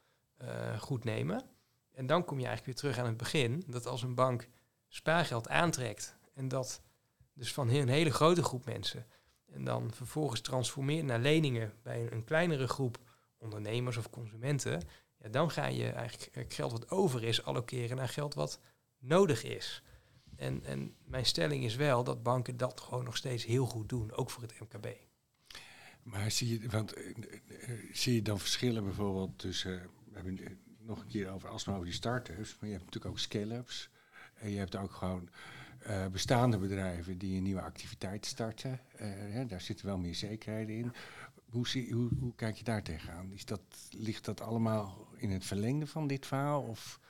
[0.42, 1.44] uh, goed nemen?
[1.92, 3.64] En dan kom je eigenlijk weer terug aan het begin.
[3.66, 4.48] Dat als een bank
[4.88, 6.82] spaargeld aantrekt en dat
[7.34, 9.06] dus van een hele grote groep mensen
[9.52, 12.98] en dan vervolgens transformeert naar leningen bij een, kleinere groep
[13.38, 14.82] ondernemers of consumenten,
[15.18, 18.60] ja, dan ga je eigenlijk geld wat over is allokeren naar geld wat
[18.98, 19.82] nodig is.
[20.36, 24.12] En, en mijn stelling is wel dat banken dat gewoon nog steeds heel goed doen,
[24.12, 24.86] ook voor het MKB.
[26.02, 27.04] Maar zie je, want, uh,
[27.92, 31.96] zie je dan verschillen bijvoorbeeld tussen, we hebben nog een keer over, alsmaar over die
[31.96, 33.90] start-ups, maar je hebt natuurlijk ook scale-ups.
[34.34, 35.28] En je hebt ook gewoon
[35.86, 38.80] uh, bestaande bedrijven die een nieuwe activiteit starten.
[39.00, 40.92] Uh, daar zitten wel meer zekerheden in.
[41.50, 43.32] Hoe, zie, hoe, hoe, kijk je daar tegenaan?
[43.32, 46.62] Is dat, ligt dat allemaal in het verlengde van dit verhaal?
[46.62, 47.00] Of?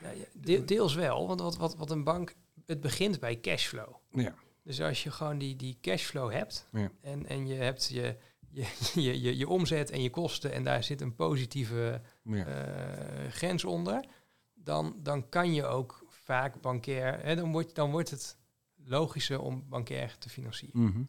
[0.00, 0.10] Ja,
[0.42, 2.34] ja, deels wel, want wat, wat, wat een bank,
[2.66, 3.94] het begint bij cashflow.
[4.10, 4.34] Ja.
[4.62, 6.90] Dus als je gewoon die, die cashflow hebt ja.
[7.00, 8.16] en, en je hebt je,
[8.50, 8.66] je,
[9.02, 12.46] je, je, je omzet en je kosten en daar zit een positieve ja.
[12.46, 14.04] uh, grens onder,
[14.54, 18.38] dan, dan kan je ook vaak bankair, hè, dan, wordt, dan wordt het
[18.84, 20.80] logischer om bankair te financieren.
[20.80, 21.08] Mm -hmm.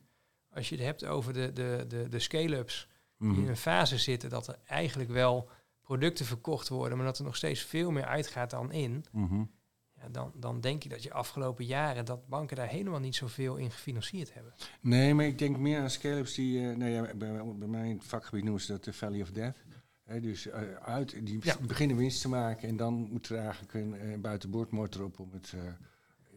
[0.49, 3.35] Als je het hebt over de, de, de, de scale-ups mm -hmm.
[3.35, 5.49] die in een fase zitten dat er eigenlijk wel
[5.81, 9.51] producten verkocht worden, maar dat er nog steeds veel meer uitgaat dan in, mm -hmm.
[9.93, 13.55] ja, dan, dan denk je dat je afgelopen jaren dat banken daar helemaal niet zoveel
[13.55, 14.53] in gefinancierd hebben.
[14.81, 18.43] Nee, maar ik denk meer aan scale-ups die, uh, nou ja, bij, bij mijn vakgebied
[18.43, 19.57] noemen ze dat de Valley of Death.
[20.03, 21.55] He, dus uh, uit, die ja.
[21.67, 25.53] beginnen winst te maken en dan moet er eigenlijk een uh, buitenboordmotor op om, het,
[25.55, 25.61] uh,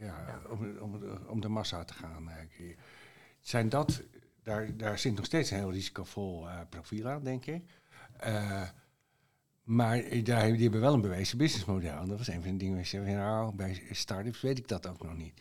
[0.01, 0.41] ja.
[0.51, 2.31] Om, om, om, de massa te gaan.
[3.41, 4.03] Zijn dat,
[4.43, 7.63] daar, daar zit nog steeds een heel risicovol profiel aan, denk ik.
[9.63, 11.99] maar daar, die hebben wel een bewezen businessmodel.
[11.99, 14.69] En dat was een van de dingen waar je zei, nou, bij start-ups weet ik
[14.69, 15.41] dat ook nog niet.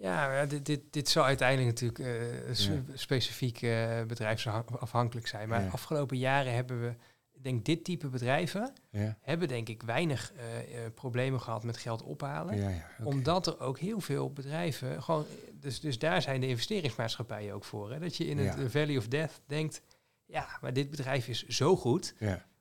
[0.00, 2.94] Ja, dit, dit, dit zal uiteindelijk natuurlijk ja.
[2.94, 3.60] specifiek
[4.06, 5.48] bedrijfsafhankelijk zijn.
[5.48, 6.94] Maar afgelopen jaren hebben we
[7.38, 9.16] ik denk dit type bedrijven ja.
[9.20, 12.56] hebben denk ik weinig uh, uh, problemen gehad met geld ophalen.
[12.56, 13.12] Ja, ja, okay.
[13.12, 15.24] Omdat er ook heel veel bedrijven, gewoon,
[15.60, 17.92] dus, dus daar zijn de investeringsmaatschappijen ook voor.
[17.92, 17.98] Hè?
[17.98, 19.82] Dat je in het Valley of Death denkt,
[20.26, 22.14] ja, maar dit bedrijf is zo goed,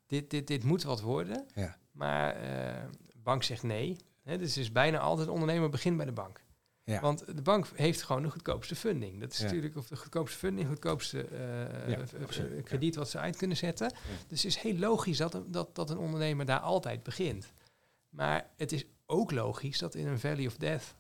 [0.08, 1.46] dit, dit, dit moet wat worden.
[1.92, 2.84] Maar uh,
[3.24, 3.98] bank zegt nee.
[4.24, 4.38] Hè?
[4.38, 6.44] Dus is bijna altijd ondernemer begint bij de bank.
[6.94, 7.02] Ja.
[7.02, 9.20] Want de bank heeft gewoon de goedkoopste funding.
[9.20, 9.44] Dat is ja.
[9.44, 13.94] natuurlijk of de goedkoopste funding, goedkoopste uh, ja, uh, krediet wat ze uit kunnen zetten.
[14.28, 17.54] Dus het is heel logisch dat, dat, dat een ondernemer daar altijd begint.
[18.10, 20.94] Maar het is ook logisch dat in een Valley of Death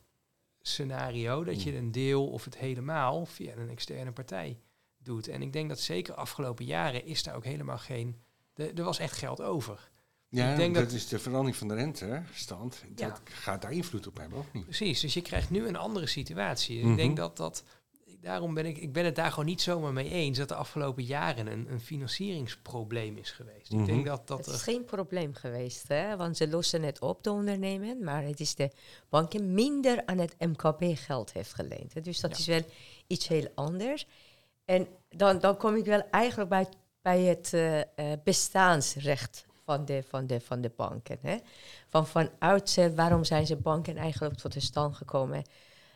[0.62, 1.78] scenario dat je Mm.
[1.78, 4.60] een deel of het helemaal via een externe partij
[4.98, 5.28] doet.
[5.28, 8.22] En ik denk dat zeker afgelopen jaren is daar ook helemaal geen.
[8.54, 9.90] de- Er was echt geld over.
[10.30, 12.84] Ja, Ik denk dat, dat- is de verandering van de rentestand.
[12.96, 13.08] Ja.
[13.08, 14.64] Dat gaat daar invloed op hebben, of niet?
[14.64, 16.76] Precies, dus je krijgt nu een andere situatie.
[16.78, 16.92] En Mhm.
[16.92, 17.64] Ik denk dat dat.
[18.22, 21.04] Daarom ben ik, ik ben het daar gewoon niet zomaar mee eens dat de afgelopen
[21.04, 23.72] jaren een, een financieringsprobleem is geweest.
[23.72, 23.86] Ik Mhm.
[23.86, 24.46] denk dat dat.
[24.46, 26.16] Het is geen probleem geweest, hè?
[26.18, 28.72] want ze lossen het op, de ondernemen, maar het is de
[29.10, 31.94] banken minder aan het MKB geld heeft geleend.
[31.94, 32.02] hè.
[32.02, 32.38] Dus dat Ja.
[32.38, 32.62] is wel
[33.08, 34.08] iets heel anders.
[34.66, 36.68] En dan, dan kom ik wel eigenlijk bij,
[37.02, 37.86] bij het eh, eh,
[38.24, 41.18] bestaansrecht van de, van de, van de banken.
[41.22, 41.38] Hè?
[41.88, 45.44] Van vanuit ze, waarom zijn ze banken eigenlijk tot de stand gekomen?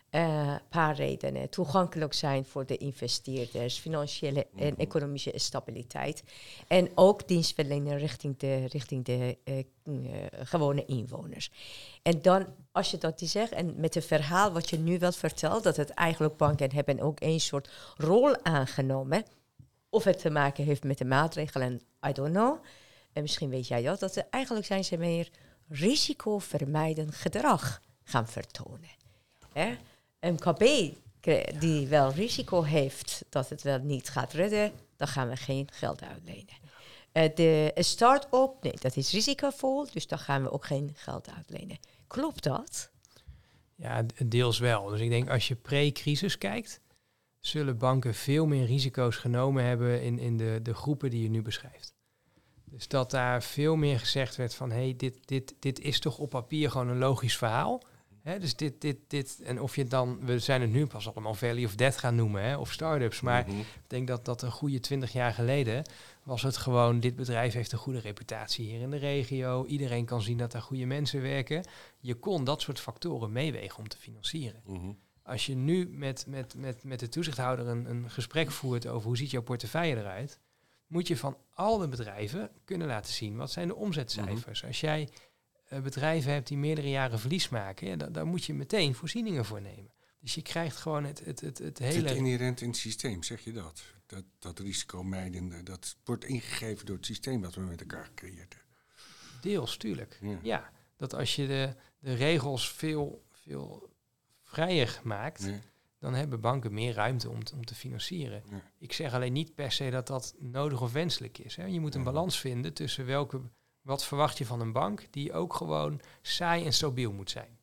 [0.09, 1.49] Een paar redenen.
[1.49, 6.23] Toegankelijk zijn voor de investeerders, financiële en economische stabiliteit.
[6.67, 9.65] En ook dienstverlenen richting de, richting de eh, eh,
[10.31, 11.51] gewone inwoners.
[12.01, 15.11] En dan, als je dat die zegt, en met het verhaal wat je nu wel
[15.11, 19.23] vertelt, dat het eigenlijk banken hebben ook een soort rol aangenomen.
[19.89, 22.59] Of het te maken heeft met de maatregelen, I don't know.
[23.13, 25.29] En misschien weet jij dat, dat ze, eigenlijk zijn ze meer
[25.67, 28.89] risicovermijdend gedrag gaan vertonen.
[30.19, 35.35] MKB kre- die wel risico heeft dat het wel niet gaat redden, dan gaan we
[35.35, 36.59] geen geld uitlenen.
[37.11, 41.29] Eh, de een start-up, nee, dat is risicovol, dus dan gaan we ook geen geld
[41.29, 41.77] uitlenen.
[42.07, 42.91] Klopt dat?
[43.75, 44.85] Ja, deels wel.
[44.85, 46.81] Dus ik denk als je pre-crisis kijkt,
[47.39, 51.41] zullen banken veel meer risico's genomen hebben in, in de, de groepen die je nu
[51.41, 51.93] beschrijft.
[52.71, 56.17] Dus dat daar veel meer gezegd werd van, hé, hey, dit, dit, dit is toch
[56.17, 57.81] op papier gewoon een logisch verhaal.
[58.21, 61.07] Hè, dus dit, dit, dit, en of je het dan, we zijn het nu pas
[61.11, 63.59] allemaal value of debt gaan noemen, hè, of start-ups, maar Mhm.
[63.59, 65.83] ik denk dat dat een goede twintig jaar geleden
[66.23, 69.65] was het gewoon, dit bedrijf heeft een goede reputatie hier in de regio.
[69.65, 71.63] Iedereen kan zien dat daar goede mensen werken.
[71.99, 74.61] Je kon dat soort factoren meewegen om te financieren.
[74.65, 74.91] Mhm.
[75.23, 79.17] Als je nu met, met, met, met de toezichthouder een, een gesprek voert over hoe
[79.17, 80.39] ziet jouw portefeuille eruit,
[80.91, 84.65] moet je van alle bedrijven kunnen laten zien wat zijn de omzetcijfers.
[84.65, 85.09] Als jij
[85.67, 89.45] eh, bedrijven hebt die meerdere jaren verlies maken, ja, dan, dan moet je meteen voorzieningen
[89.45, 89.91] voor nemen.
[90.19, 92.15] Dus je krijgt gewoon het, het, het, het hele...
[92.15, 93.81] inherent in het systeem, zeg je dat?
[94.05, 98.75] Dat, dat risicomijdende, dat wordt ingegeven door het systeem wat we met elkaar gecreëerd hebben.
[99.41, 100.17] Deels, tuurlijk.
[100.21, 100.39] Ja.
[100.41, 103.89] Ja, dat als je de, de regels veel, veel
[104.43, 105.49] vrijer maakt?
[106.01, 108.43] Dan hebben banken meer ruimte om, te- om te financieren.
[108.49, 108.61] Ja.
[108.79, 111.55] Ik zeg alleen niet per se dat dat nodig of wenselijk is.
[111.55, 111.65] Hè.
[111.65, 113.41] Je moet een balans vinden tussen welke,
[113.81, 117.59] wat verwacht je van een bank die ook gewoon saai en stabiel moet zijn.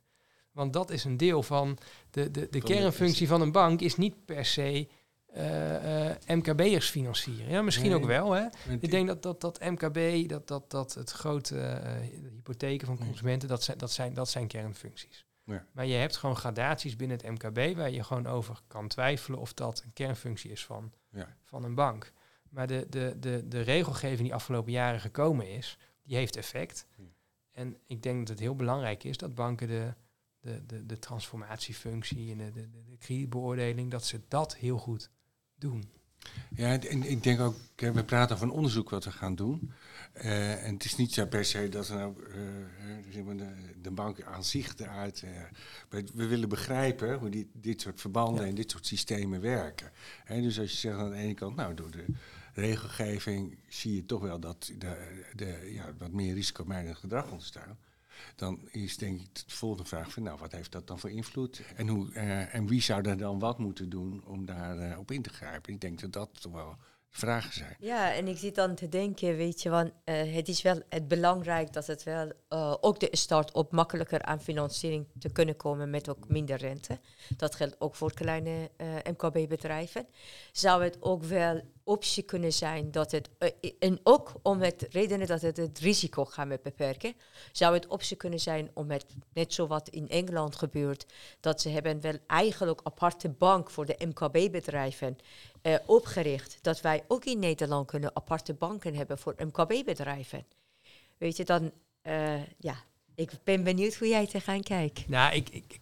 [0.53, 1.79] Want dat is een deel van
[2.11, 4.89] de, de, de kernfunctie van een bank is niet per se
[5.27, 7.51] eh, eh, MKB'ers financieren.
[7.51, 7.99] Ja, misschien Nee.
[7.99, 8.33] ook wel.
[8.33, 8.47] Hè.
[8.81, 11.93] Ik denk dat, dat, dat MKB, dat, dat, dat het grote eh,
[12.35, 13.07] hypotheken van Nee.
[13.09, 15.27] consumenten, dat zijn, dat, zijn, dat zijn kernfuncties.
[15.49, 15.67] Ja.
[15.73, 19.53] Maar je hebt gewoon gradaties binnen het MKB waar je gewoon over kan twijfelen of
[19.53, 21.37] dat een kernfunctie is van, Ja.
[21.43, 22.13] van een bank.
[22.51, 26.87] Maar de, de, de, de regelgeving die afgelopen jaren gekomen is, die heeft effect.
[26.97, 27.05] Ja.
[27.53, 29.95] En ik denk dat het heel belangrijk is dat banken de,
[30.41, 35.11] de, de, de transformatiefunctie en de, de, de, de kredietbeoordeling, dat ze dat heel goed
[35.55, 35.91] doen.
[36.57, 39.73] Ja, en ik denk ook, we praten over een onderzoek wat we gaan doen.
[40.13, 43.47] Eh, en het is niet zo per se dat we nou, eh,
[43.83, 45.23] de, bank aan zich eruit.
[45.23, 48.49] eh, we willen begrijpen hoe die, dit soort verbanden Ja.
[48.49, 49.91] en dit soort systemen werken.
[50.27, 52.05] Dus als je zegt aan de ene kant, nou door de
[52.55, 54.97] regelgeving zie je toch wel dat de,
[55.35, 57.79] de, ja, wat meer risicomijdend gedrag ontstaan.
[58.37, 61.63] Dan is denk ik de volgende vraag van, nou wat heeft dat dan voor invloed?
[61.77, 65.11] En, hoe, eh, en wie zou er dan wat moeten doen om daar eh, op
[65.11, 65.73] in te grijpen?
[65.73, 66.77] Ik denk dat dat wel
[67.11, 67.77] vragen zijn.
[67.79, 71.09] Ja, en ik zit dan te denken, weet je, want eh, het is wel het
[71.09, 76.09] belangrijk dat het wel eh, ook de start-up makkelijker aan financiering te kunnen komen met
[76.09, 76.99] ook minder rente.
[77.37, 80.07] Dat geldt ook voor kleine eh, MKB-bedrijven.
[80.53, 83.31] Zou het ook wel optie kunnen zijn dat het,
[83.79, 87.15] en ook om het redenen dat het het risico gaan we beperken,
[87.53, 91.07] zou het optie kunnen zijn om het, net zo wat in Engeland gebeurt,
[91.41, 95.19] dat ze hebben wel eigenlijk aparte bank voor de MKB-bedrijven
[95.63, 100.47] eh, opgericht dat wij ook in Nederland kunnen aparte banken hebben voor MKB-bedrijven.
[101.19, 102.77] Weet je, dan, eh, ja,
[103.15, 105.09] ik ben benieuwd hoe jij tegenaan kijkt.
[105.09, 105.81] Nou, ik, ik,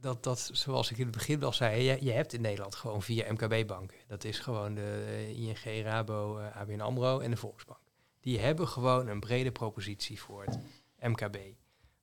[0.00, 3.02] dat, dat, zoals ik in het begin al zei, je, je hebt in Nederland gewoon
[3.02, 3.98] vier MKB-banken.
[4.06, 7.80] Dat is gewoon de eh, ING, Rabo, ABN AMRO en de Volksbank.
[8.20, 10.58] Die hebben gewoon een brede propositie voor het
[11.00, 11.36] MKB.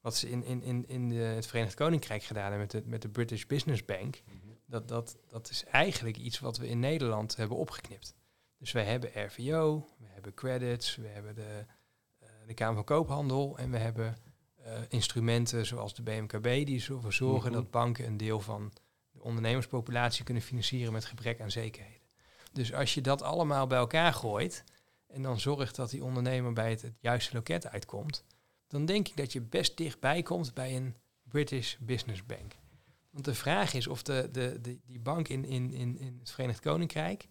[0.01, 3.01] Wat ze in, in, in, in de, het Verenigd Koninkrijk gedaan hebben met de, met
[3.01, 4.21] de British Business Bank,
[4.67, 8.15] dat, dat, dat is eigenlijk iets wat we in Nederland hebben opgeknipt.
[8.57, 11.65] Dus wij hebben RVO, we hebben credits, we hebben de,
[12.19, 14.17] eh, de Kamer van Koophandel en we hebben
[14.63, 17.61] eh, instrumenten zoals de BMKB die ervoor zorgen Mhm.
[17.61, 18.73] dat banken een deel van
[19.11, 22.07] de ondernemerspopulatie kunnen financieren met gebrek aan zekerheden.
[22.53, 24.63] Dus als je dat allemaal bij elkaar gooit
[25.07, 28.25] en dan zorgt dat die ondernemer bij het, het juiste loket uitkomt,
[28.67, 32.55] dan denk ik dat je best dichtbij komt bij een British Business Bank.
[33.09, 36.31] Want de vraag is of de, de, de, die bank in, in, in, in het
[36.31, 37.27] Verenigd Koninkrijk,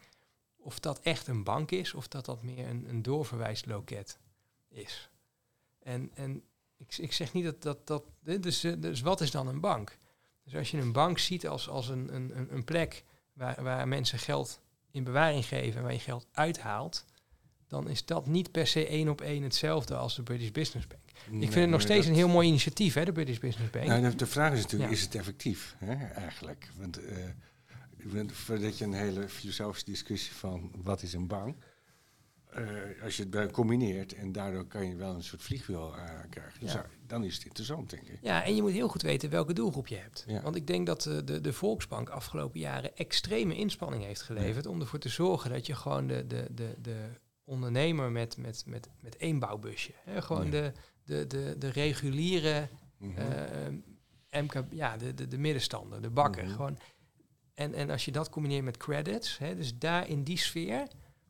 [0.57, 4.19] of dat echt een bank is, of dat dat meer een, een doorverwijsloket
[4.69, 5.11] is.
[5.79, 6.43] En, en
[6.77, 7.87] ik, ik zeg niet dat dat...
[7.87, 9.99] dat dus, dus wat is dan een bank?
[10.45, 14.19] Dus als je een bank ziet als, als een, een- een plek waar, waar mensen
[14.19, 14.61] geld
[14.91, 17.05] in bewaring geven en waar je geld uithaalt,
[17.67, 21.06] dan is dat niet per se één op één hetzelfde als de British Business Bank.
[21.25, 23.87] Ik vind het nog steeds een heel mooi initiatief, hè, de British Business Bank.
[23.87, 24.97] Nou, de, vraag is natuurlijk, Ja.
[24.97, 26.69] is het effectief hè, eigenlijk?
[26.79, 27.17] Want eh,
[28.27, 31.57] voordat je een hele filosofische discussie van wat is een bank...
[32.51, 32.65] eh,
[33.03, 36.61] als je het bij combineert en daardoor kan je wel een soort vliegwiel eh, krijgen.
[36.61, 36.87] Dus Ja.
[37.07, 38.19] dan is het interessant, denk ik.
[38.23, 40.25] Ja, en je moet heel goed weten welke doelgroep je hebt.
[40.27, 40.43] Ja.
[40.43, 44.81] Want ik denk dat de, de, de Volksbank afgelopen jaren extreme inspanning heeft geleverd om
[44.81, 46.97] ervoor te zorgen dat je gewoon de, de, de, de
[47.45, 50.73] ondernemer met, met, met, met één bouwbusje, hè, gewoon de,
[51.07, 53.19] de, de, de reguliere Mhm.
[53.19, 56.45] eh, MK, ja, de, de, de middenstander, de bakker.
[56.45, 56.53] Mhm.
[56.55, 56.79] Gewoon.
[57.55, 60.87] En, en als je dat combineert met credits, hè, dus daar in die sfeer,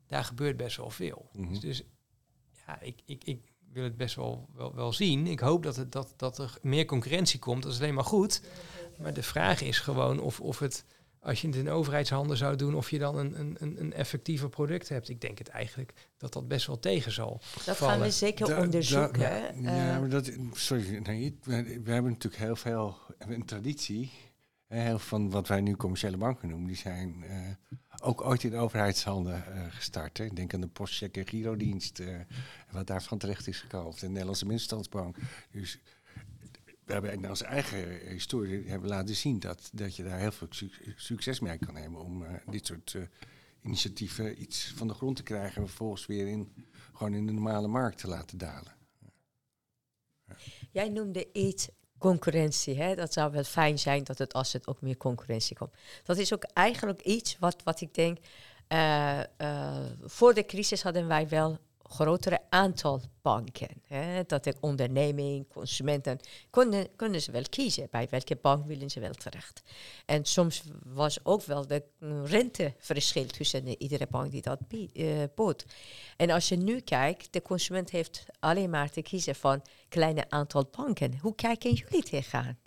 [0.07, 1.29] daar gebeurt best wel veel.
[1.33, 1.49] Mhm.
[1.49, 1.83] Dus, dus
[2.67, 5.27] ja, ik, ik, ik wil het best wel, wel, wel zien.
[5.27, 7.63] Ik hoop dat, het, dat, dat er meer concurrentie komt.
[7.63, 8.41] Dat is alleen maar goed.
[8.99, 10.85] Maar de vraag is gewoon of, of het,
[11.19, 14.49] als je het in overheidshanden zou doen, of je dan een, een, een, een effectiever
[14.49, 15.09] product hebt.
[15.09, 17.41] Ik denk het eigenlijk dat dat best wel tegen zal.
[17.65, 17.93] Dat vallen.
[17.93, 19.19] gaan we zeker Da- onderzoeken.
[19.19, 19.47] da- hè.
[19.47, 24.11] ja, Eh, maar dat, sorry, nee, we, we hebben natuurlijk heel veel, een traditie.
[24.67, 27.37] Heel van wat wij nu commerciële banken noemen, die zijn eh,
[28.01, 30.17] ook ooit in overheidshanden eh, gestart.
[30.17, 30.23] Hè.
[30.23, 32.15] Ik denk aan de postcheck en girodienst, eh,
[32.71, 33.93] wat daarvan terecht is gekomen.
[33.99, 35.17] De Nederlandse Middenstandsbank.
[35.51, 35.79] Dus
[36.87, 40.47] we hebben in onze eigen historie hebben laten zien dat, dat je daar heel veel
[40.49, 43.01] suc- succes mee kan hebben om eh, dit soort eh,
[43.61, 46.53] initiatieven iets van de grond te krijgen en vervolgens weer in,
[46.93, 48.75] gewoon in de normale markt te laten dalen.
[50.71, 52.75] Jij noemde iets concurrentie.
[52.81, 52.95] Hè?
[52.95, 55.73] Dat zou wel fijn zijn dat het als het ook meer concurrentie komt.
[56.03, 58.17] Dat is ook eigenlijk iets wat, wat ik denk.
[58.67, 59.19] eh,
[60.01, 61.57] voor de crisis hadden wij wel
[61.89, 63.81] grotere aantal banken.
[63.87, 64.23] Hè?
[64.23, 66.19] Dat de onderneming, consumenten,
[66.49, 69.61] konden, konden ze wel kiezen bij welke bank willen ze wel terecht.
[70.05, 71.83] En soms was ook wel de
[72.23, 74.59] renteverschil tussen de- iedere bank die dat
[74.93, 75.65] eh, bood.
[76.17, 80.67] En als je nu kijkt, de consument heeft alleen maar te kiezen van kleine aantal
[80.71, 81.17] banken.
[81.21, 82.57] Hoe kijken jullie tegenaan?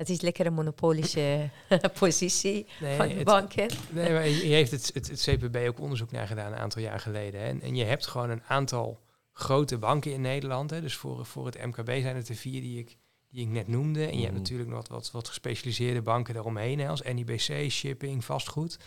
[0.00, 1.50] Het is lekker een monopolische
[1.98, 3.68] positie Nee, van het- banken.
[3.90, 7.00] Nee, maar hier heeft het, het, het CPB ook onderzoek naar gedaan een aantal jaar
[7.00, 7.40] geleden.
[7.40, 7.46] hè.
[7.46, 9.00] En, en je hebt gewoon een aantal
[9.32, 10.70] grote banken in Nederland.
[10.70, 10.80] Hè.
[10.80, 12.96] Dus voor, voor het MKB zijn het de vier die ik,
[13.30, 14.00] die ik net noemde.
[14.06, 14.36] En je hebt Mhm.
[14.38, 18.78] natuurlijk nog wat, wat, wat gespecialiseerde banken daaromheen, hè, als NIBC, shipping, vastgoed.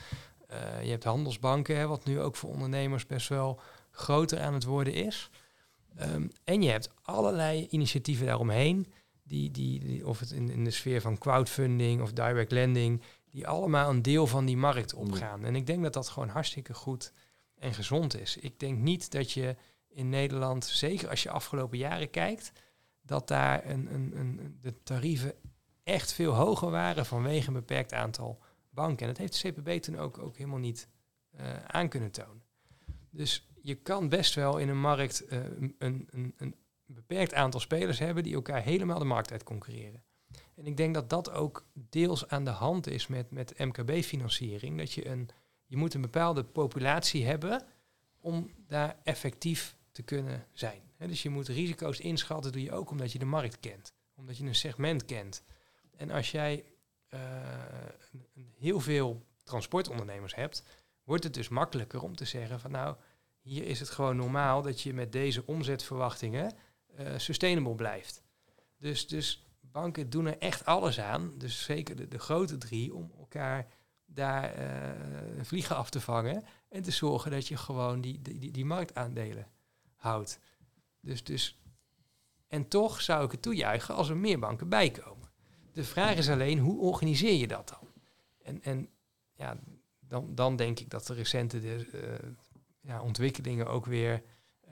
[0.48, 3.60] Eh, je hebt handelsbanken, hè, wat nu ook voor ondernemers best wel
[3.92, 5.30] groter aan het worden is.
[5.96, 8.88] Ehm, en je hebt allerlei initiatieven daaromheen,
[9.24, 13.48] die, die, die, of het in, in de sfeer van crowdfunding of direct lending, die
[13.48, 15.46] allemaal een deel van die markt opgaan.
[15.46, 17.14] En ik denk dat dat gewoon hartstikke goed
[17.56, 18.38] en gezond is.
[18.38, 19.56] Ik denk niet dat je
[19.90, 22.52] in Nederland, zeker als je afgelopen jaren kijkt,
[23.02, 25.34] dat daar een, een, een, de tarieven
[25.84, 29.08] echt veel hoger waren vanwege een beperkt aantal banken.
[29.08, 30.88] En dat heeft de CPB toen ook, ook helemaal niet
[31.30, 32.44] eh, aan kunnen tonen.
[33.10, 35.76] Dus je kan best wel in een markt eh, een,
[36.10, 40.04] een, een beperkt aantal spelers hebben die elkaar helemaal de markt uit concurreren.
[40.56, 44.78] En ik denk dat dat ook deels aan de hand is met, met MKB-financiering.
[44.78, 45.30] Dat je een,
[45.66, 47.66] je moet een bepaalde populatie hebben
[48.20, 50.82] om daar effectief te kunnen zijn.
[50.98, 53.94] Dus je moet risico's inschatten, doe je ook omdat je de markt kent.
[54.16, 55.44] Omdat je een segment kent.
[55.98, 56.64] En als jij
[57.08, 57.20] eh,
[58.12, 60.64] een- een heel veel transportondernemers hebt,
[61.04, 62.96] wordt het dus makkelijker om te zeggen van nou,
[63.42, 66.54] hier is het gewoon normaal dat je met deze omzetverwachtingen
[66.96, 68.24] eh, sustainable blijft.
[68.78, 73.12] Dus, dus banken doen er echt alles aan, dus zeker de, de grote drie, om
[73.20, 73.68] elkaar
[74.06, 78.66] daar eh, vliegen af te vangen en te zorgen dat je gewoon die, die, die,
[78.66, 79.48] marktaandelen
[79.96, 80.40] houdt.
[81.00, 81.60] Dus, dus,
[82.48, 85.32] en toch zou ik het toejuichen als er meer banken bijkomen.
[85.72, 87.88] De vraag is alleen, hoe organiseer je dat dan?
[88.42, 88.90] En, en
[89.34, 89.58] ja,
[90.00, 92.30] dan, dan denk ik dat de recente de, eh,
[92.82, 94.24] ja, ontwikkelingen ook weer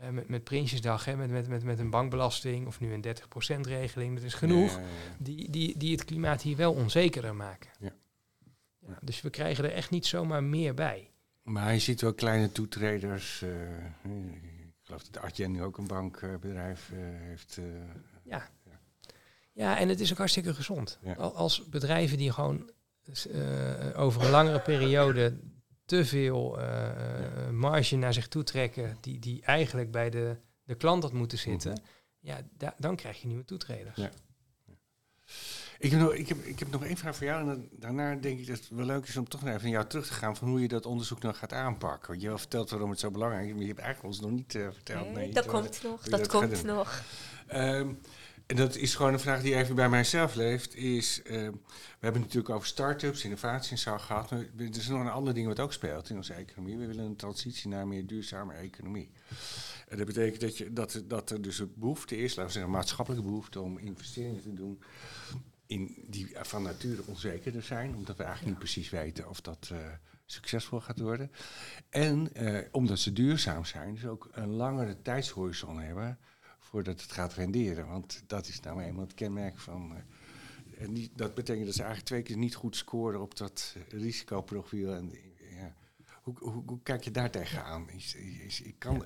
[0.01, 3.59] eh, met, met Prinsjesdag, hè, met, met, met, met een bankbelasting of nu een 30%
[3.61, 5.15] regeling, dat is genoeg, Ja, ja, ja.
[5.19, 7.69] die, die, die het klimaat hier wel onzekerder maken.
[7.79, 7.93] Ja.
[8.87, 11.09] Ja, dus we krijgen er echt niet zomaar meer bij.
[11.43, 13.41] Maar je ziet wel kleine toetreders.
[13.41, 13.49] eh,
[14.67, 17.59] ik geloof dat Artjen nu ook een bankbedrijf eh, heeft.
[18.23, 18.49] Ja.
[19.53, 20.99] Ja, en het is ook hartstikke gezond.
[21.17, 22.69] Als bedrijven die gewoon
[23.95, 25.39] over een langere periode
[25.91, 30.75] te veel eh, eh, marge naar zich toe trekken, die, die eigenlijk bij de, de
[30.75, 31.81] klant had moeten zitten, Mhm.
[32.19, 33.95] ja, da- dan krijg je nieuwe toetreders.
[33.97, 34.09] Ja.
[35.79, 37.39] Ik heb, nog, ik, heb, ik heb nog één vraag voor jou.
[37.39, 39.71] En dan, daarna denk ik dat het wel leuk is om toch nog even naar
[39.71, 42.07] jou terug te gaan van hoe je dat onderzoek nou gaat aanpakken.
[42.07, 44.21] Want je hebt wel verteld waarom het zo belangrijk is, maar je hebt eigenlijk ons
[44.23, 45.05] nog niet eh, verteld.
[45.05, 47.03] Nee, nee, dat komt nog, dat, komt nog.
[47.47, 47.93] Ehm,
[48.51, 50.75] en dat is gewoon een vraag die even bij mijzelf leeft.
[50.75, 54.31] Is, ehm, we hebben het natuurlijk over start-ups, innovatie en zo gehad.
[54.31, 56.77] Maar er is nog een ander ding wat ook speelt in onze economie.
[56.77, 59.09] We willen een transitie naar een meer duurzame economie.
[59.87, 62.71] En dat betekent dat, je, dat, dat er dus een behoefte is, laten we zeggen,
[62.71, 64.81] een maatschappelijke behoefte om investeringen te doen.
[65.65, 69.77] In die van nature onzekerder zijn, omdat we eigenlijk niet precies weten of dat eh,
[70.25, 71.31] succesvol gaat worden.
[71.89, 76.19] En eh, omdat ze duurzaam zijn, dus ook een langere tijdshorizon hebben
[76.71, 77.87] voordat het gaat renderen.
[77.87, 79.95] Want dat is nou eenmaal het kenmerk van.
[79.95, 83.75] eh, en die, dat betekent dat ze eigenlijk twee keer niet goed scoren op dat
[83.77, 84.93] eh, risicoprofiel.
[84.93, 85.19] En, eh,
[85.57, 85.75] ja.
[86.21, 87.89] hoe, hoe, hoe kijk je daar tegenaan?
[87.89, 89.03] Is, is, ik kan,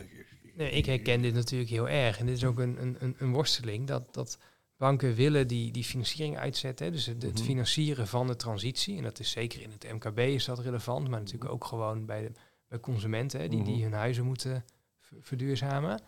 [0.55, 2.19] Nee, ik herken dit natuurlijk heel erg.
[2.19, 4.37] En dit is ook een, een, een- worsteling dat, dat
[4.77, 6.85] banken willen die, die financiering uitzetten.
[6.85, 6.91] hè.
[6.91, 7.43] Dus het, het Mhm.
[7.43, 8.97] financieren van de transitie.
[8.97, 12.21] En dat is zeker in het MKB is dat relevant, maar natuurlijk ook gewoon bij,
[12.21, 12.31] de,
[12.67, 13.83] bij consumenten hè, die, die Mhm.
[13.83, 14.65] hun huizen moeten
[14.99, 16.01] ver- verduurzamen.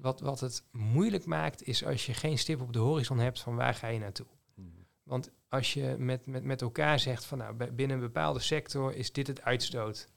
[0.00, 3.56] Wat, wat het moeilijk maakt is als je geen stip op de horizon hebt van
[3.56, 4.26] waar ga je naartoe.
[5.02, 9.12] Want als je met, met, met elkaar zegt van nou, binnen een bepaalde sector is
[9.12, 10.08] dit het uitstoot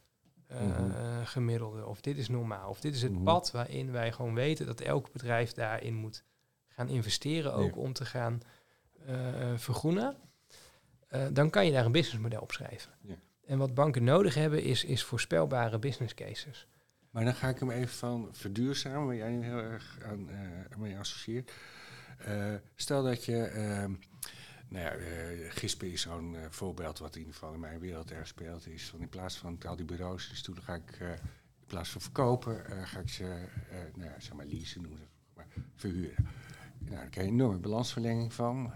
[0.47, 1.23] eh, Mhm.
[1.25, 3.23] gemiddelde, of dit is normaal, of dit is het Mhm.
[3.23, 6.23] pad waarin wij gewoon weten dat elk bedrijf daarin moet
[6.67, 8.41] gaan investeren, ook om te gaan
[9.05, 10.15] eh, eh, vergroenen,
[11.31, 12.91] dan kan je daar een businessmodel op schrijven.
[13.01, 13.15] Ja.
[13.45, 16.67] En wat banken nodig hebben is, is voorspelbare business cases.
[17.13, 20.77] Maar dan ga ik hem even van verduurzamen, waar jij nu heel erg aan, eh,
[20.77, 21.51] mee associeert.
[22.17, 23.93] Eh, stel dat je, ehm,
[24.67, 28.67] nou ja, eh is zo'n voorbeeld wat in ieder geval in mijn wereld erg speelt.
[28.67, 30.97] Is van in plaats van al die bureaus in stoelen ga ik,
[31.59, 33.47] in plaats van verkopen, ga ik ze,
[33.95, 35.07] nou ja, zeg maar leasen noemen,
[35.75, 36.25] verhuren.
[36.79, 38.73] Nou, daar krijg je een enorme balansverlenging van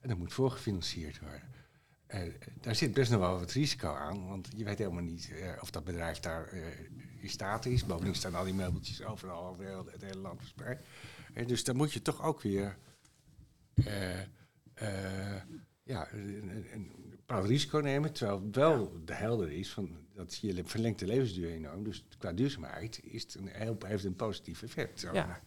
[0.00, 1.42] en dat moet voorgefinancierd worden.
[2.60, 5.84] Daar zit best nog wel wat risico aan, want je weet helemaal niet of dat
[5.84, 6.48] bedrijf daar
[7.66, 7.86] is.
[7.86, 10.80] Bovendien staan al die meubeltjes overal over heel, het hele land verspreid.
[11.34, 12.76] Eh, dus dan moet je toch ook weer
[13.74, 14.20] eh,
[14.74, 15.42] eh,
[15.82, 18.12] ja, een, een- een bepaald risico nemen.
[18.12, 21.84] Terwijl wel de helder is van dat je le- verlengt de levensduur enorm.
[21.84, 25.00] Dus qua duurzaamheid is het een, heeft een positief effect.
[25.00, 25.40] Ja.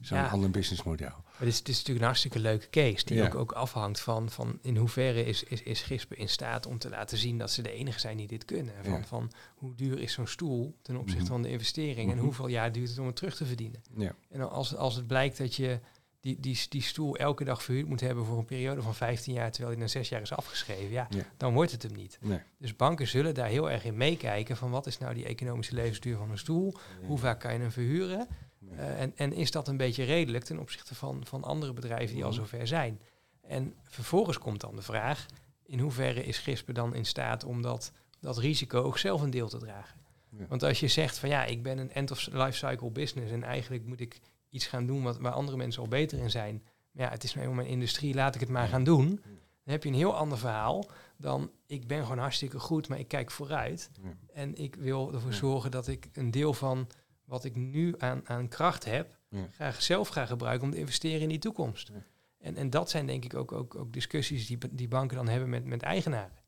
[0.00, 0.26] Zo'n Ja.
[0.28, 1.08] ander businessmodel.
[1.24, 3.26] Maar dit is, dit is natuurlijk een hartstikke leuke case, die Ja.
[3.26, 6.88] ook, ook afhangt van, van in hoeverre is, is, is Gispen in staat om te
[6.88, 8.74] laten zien dat ze de enige zijn die dit kunnen.
[8.82, 9.04] Van, Ja.
[9.04, 11.32] van hoe duur is zo'n stoel ten opzichte Mhm.
[11.32, 12.24] van de investering en Mhm.
[12.24, 13.82] hoeveel jaar duurt het om het terug te verdienen.
[13.96, 14.14] Ja.
[14.30, 15.80] En als, als het blijkt dat je
[16.20, 19.50] die, die, die stoel elke dag verhuurd moet hebben voor een periode van 15 jaar,
[19.50, 21.24] terwijl die na 6 jaar is afgeschreven, ja, Ja.
[21.36, 22.18] dan wordt het hem niet.
[22.20, 22.38] Nee.
[22.58, 26.16] Dus banken zullen daar heel erg in meekijken van wat is nou die economische levensduur
[26.16, 26.74] van een stoel,
[27.06, 28.28] hoe vaak kan je hem verhuren
[28.76, 32.24] Eh, en, en is dat een beetje redelijk ten opzichte van, van andere bedrijven die
[32.24, 32.38] al Mhm.
[32.38, 33.00] zover zijn?
[33.40, 35.26] En vervolgens komt dan de vraag,
[35.66, 39.48] in hoeverre is Gispen dan in staat om dat, dat risico ook zelf een deel
[39.48, 40.00] te dragen?
[40.38, 40.46] Ja.
[40.48, 43.42] Want als je zegt van ja, ik ben een end of life cycle business en
[43.42, 46.62] eigenlijk moet ik iets gaan doen wat, waar andere mensen al beter in zijn.
[46.92, 49.20] Maar ja, het is nou eenmaal mijn industrie, laat ik het maar gaan doen.
[49.64, 53.08] Dan heb je een heel ander verhaal dan ik ben gewoon hartstikke goed, maar ik
[53.08, 53.90] kijk vooruit.
[54.02, 54.08] Ja.
[54.32, 56.86] En ik wil ervoor zorgen dat ik een deel van
[57.24, 59.48] wat ik nu aan, aan kracht heb, Ja.
[59.52, 61.88] graag zelf ga gebruiken om te investeren in die toekomst.
[61.88, 62.02] Ja.
[62.38, 65.48] En, en dat zijn denk ik ook, ook, ook discussies die, die banken dan hebben
[65.48, 66.42] met, met eigenaren.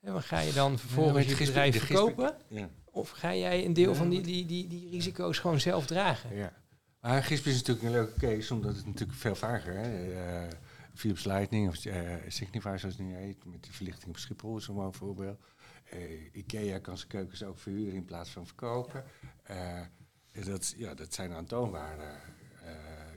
[0.00, 2.36] En ga je dan vervolgens maar je bedrijf verkopen?
[2.48, 2.70] Ja.
[2.84, 6.36] Of ga jij een deel Ja, van die, die, die, die risico's gewoon zelf dragen?
[6.36, 6.52] Ja.
[7.00, 9.74] Maar Gisp is natuurlijk een leuke case, omdat het natuurlijk veel vaker...
[9.74, 10.48] Hè, eh,
[10.94, 14.64] Philips Lightning of eh Signify, zoals het nu heet, met de verlichting op Schiphol is
[14.64, 15.40] zo'n voorbeeld.
[15.84, 19.04] Eh, Ikea kan zijn keukens ook verhuren in plaats van verkopen.
[20.44, 22.02] Dat, ja, dat zijn aantoonbare
[22.64, 22.70] eh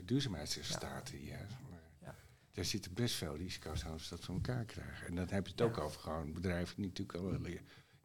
[0.04, 1.18] duurzaamheidsresultaten.
[1.26, 1.36] hè.
[1.70, 2.14] Maar Ja.
[2.52, 5.06] Daar zitten best veel risico's aan als dat voor elkaar krijgen.
[5.06, 7.40] En dan heb je het ook over gewoon bedrijven die natuurlijk al wel,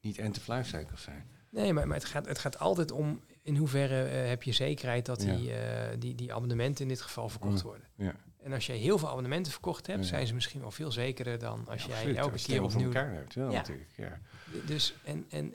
[0.01, 1.29] niet end-of-life cycles zijn.
[1.49, 5.05] Nee, maar, maar het, gaat, het gaat altijd om in hoeverre eh, heb je zekerheid
[5.05, 5.35] dat Ja.
[5.35, 7.87] die, eh, die, die abonnementen in dit geval verkocht worden.
[7.95, 8.15] Ja.
[8.43, 10.05] En als jij heel veel abonnementen verkocht hebt, Ja.
[10.07, 12.17] zijn ze misschien wel veel zekerder dan als Ja, jij absoluut.
[12.17, 12.85] elke Als keer opnieuw...
[12.85, 13.57] elkaar hebt, wel Ja.
[13.57, 13.89] natuurlijk.
[13.95, 14.19] Ja.
[14.65, 15.53] Dus, en, en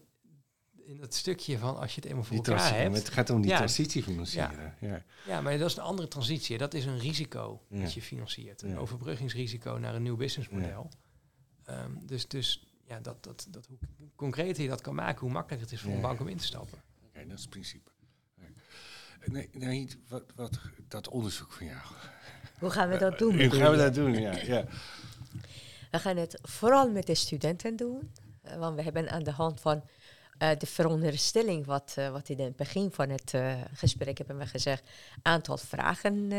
[0.87, 2.97] in dat stukje van als je het eenmaal voor Die elkaar transitie- hebt...
[2.97, 3.57] Het gaat om die Ja.
[3.57, 4.75] transitie financieren.
[4.81, 5.03] Ja.
[5.27, 6.59] Ja, maar dat is een andere transitie.
[6.59, 7.81] Dat is een risico Ja.
[7.83, 8.63] dat je financiert.
[8.63, 8.77] Een Ja.
[8.77, 10.91] overbruggingsrisico naar een nieuw businessmodel.
[11.65, 15.67] Ehm, dus, dus ja, dat, dat, dat, hoe concreter je dat kan maken, hoe makkelijker
[15.69, 15.97] het is voor Ja.
[15.97, 16.79] een bank om in te stappen.
[17.07, 17.91] Oké, dat is het principe.
[18.37, 21.81] Nee, nee, nee, wat, wat, dat onderzoek van jou.
[22.59, 23.41] Hoe gaan we dat doen?
[23.41, 24.15] Hoe gaan we dat doen?
[24.21, 24.65] Ja, ja.
[25.91, 28.11] We gaan het vooral met de studenten doen.
[28.43, 29.83] eh, want we hebben aan de hand van
[30.39, 34.47] eh, de veronderstelling, wat, eh, wat in het begin van het eh, gesprek hebben we
[34.47, 34.89] gezegd,
[35.23, 36.35] aantal vragen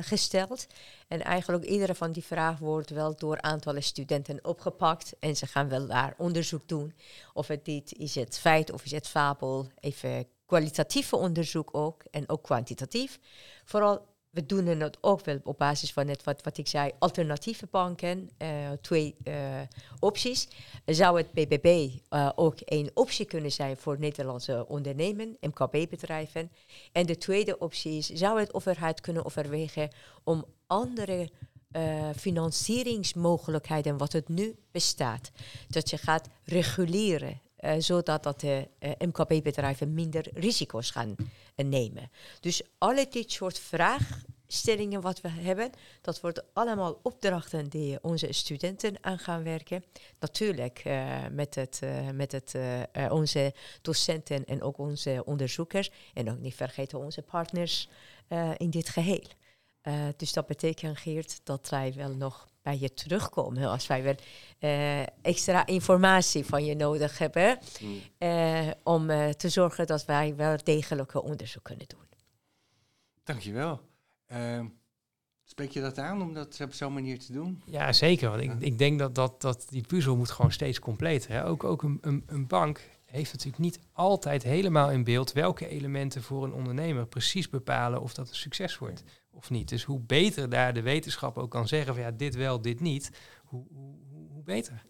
[0.00, 0.66] gesteld.
[1.08, 5.14] En eigenlijk iedere van die vragen wordt wel door aantallen studenten opgepakt.
[5.20, 6.94] En ze gaan wel daar onderzoek doen.
[7.32, 9.66] Of het dit is het feit of is het fabel.
[9.80, 13.18] Even kwalitatieve onderzoek ook en ook kwantitatief.
[13.64, 17.66] Vooral we doen het ook wel op basis van het, wat, wat ik zei, alternatieve
[17.70, 19.34] banken, eh, twee eh,
[19.98, 20.48] opties.
[20.86, 26.50] Zou het BBB eh, ook een optie kunnen zijn voor Nederlandse ondernemen, MKB-bedrijven?
[26.92, 29.90] En de tweede optie is, zou het overheid kunnen overwegen
[30.24, 31.30] om andere
[32.16, 35.30] financieringsmogelijkheden, wat het nu bestaat,
[35.68, 41.14] dat je gaat reguleren, eh, zodat dat de eh, MKB-bedrijven minder risico's gaan
[41.54, 42.10] eh, nemen.
[42.40, 48.96] Dus alle dit soort vraagstellingen wat we hebben, dat wordt allemaal opdrachten die onze studenten
[49.00, 49.84] aan gaan werken.
[50.20, 55.90] Natuurlijk eh, met, het, eh, met het, eh, eh, onze docenten en ook onze onderzoekers.
[56.14, 57.88] En ook niet vergeten onze partners
[58.28, 59.24] eh, in dit geheel.
[59.82, 64.18] Eh, dus dat betekent, Geert, dat wij wel nog bij je terugkomen als wij weer
[64.58, 67.58] eh, extra informatie van je nodig hebben.
[68.18, 69.06] eh, om
[69.36, 72.00] te zorgen dat wij wel degelijke onderzoek kunnen doen.
[73.24, 73.80] Dankjewel.
[74.26, 74.66] Ehm
[75.52, 77.62] spreek je dat aan om dat op zo'n manier te doen?
[77.66, 78.30] Ja, zeker.
[78.30, 81.30] Want ik, ik denk dat, dat, dat die puzzel moet gewoon steeds completer.
[81.30, 81.46] Hè.
[81.46, 86.22] Ook, ook een, een, een bank heeft natuurlijk niet altijd helemaal in beeld welke elementen
[86.22, 89.02] voor een ondernemer precies bepalen of dat een succes wordt
[89.42, 89.68] of niet.
[89.68, 93.10] Dus hoe beter daar de wetenschap ook kan zeggen van ja, dit wel, dit niet,
[93.44, 93.94] hoe, hoe,
[94.32, 94.82] hoe- beter.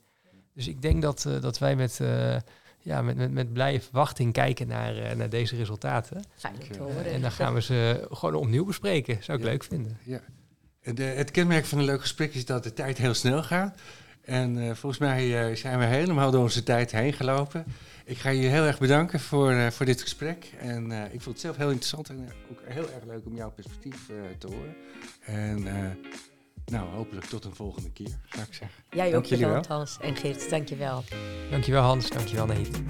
[0.54, 2.36] Dus ik denk dat, eh, dat wij met, eh,
[2.78, 6.24] ja, met, met, met blije verwachting kijken naar, eh, naar deze resultaten.
[6.36, 7.04] Fijn horen.
[7.04, 9.22] En dan gaan we ze gewoon opnieuw bespreken.
[9.22, 9.50] Zou ik Ja.
[9.50, 9.98] leuk vinden.
[10.04, 10.20] Ja.
[10.80, 13.80] En de, het kenmerk van een leuk gesprek is dat de tijd heel snel gaat.
[14.24, 17.64] En eh, volgens mij eh, zijn we helemaal door onze tijd heen gelopen.
[18.04, 20.52] Ik ga je heel erg bedanken voor, eh, voor dit gesprek.
[20.58, 23.50] En eh, ik vond het zelf heel interessant en ook heel erg leuk om jouw
[23.50, 24.76] perspectief eh, te horen.
[25.20, 26.12] En eh,
[26.64, 28.82] nou, hopelijk tot een volgende keer, zou ik zeggen.
[28.90, 30.50] Jij Dank ook bedankt, Hans en Geert.
[30.50, 31.04] Dank je wel.
[31.50, 32.80] Dankjewel Hans, dankjewel Nahid.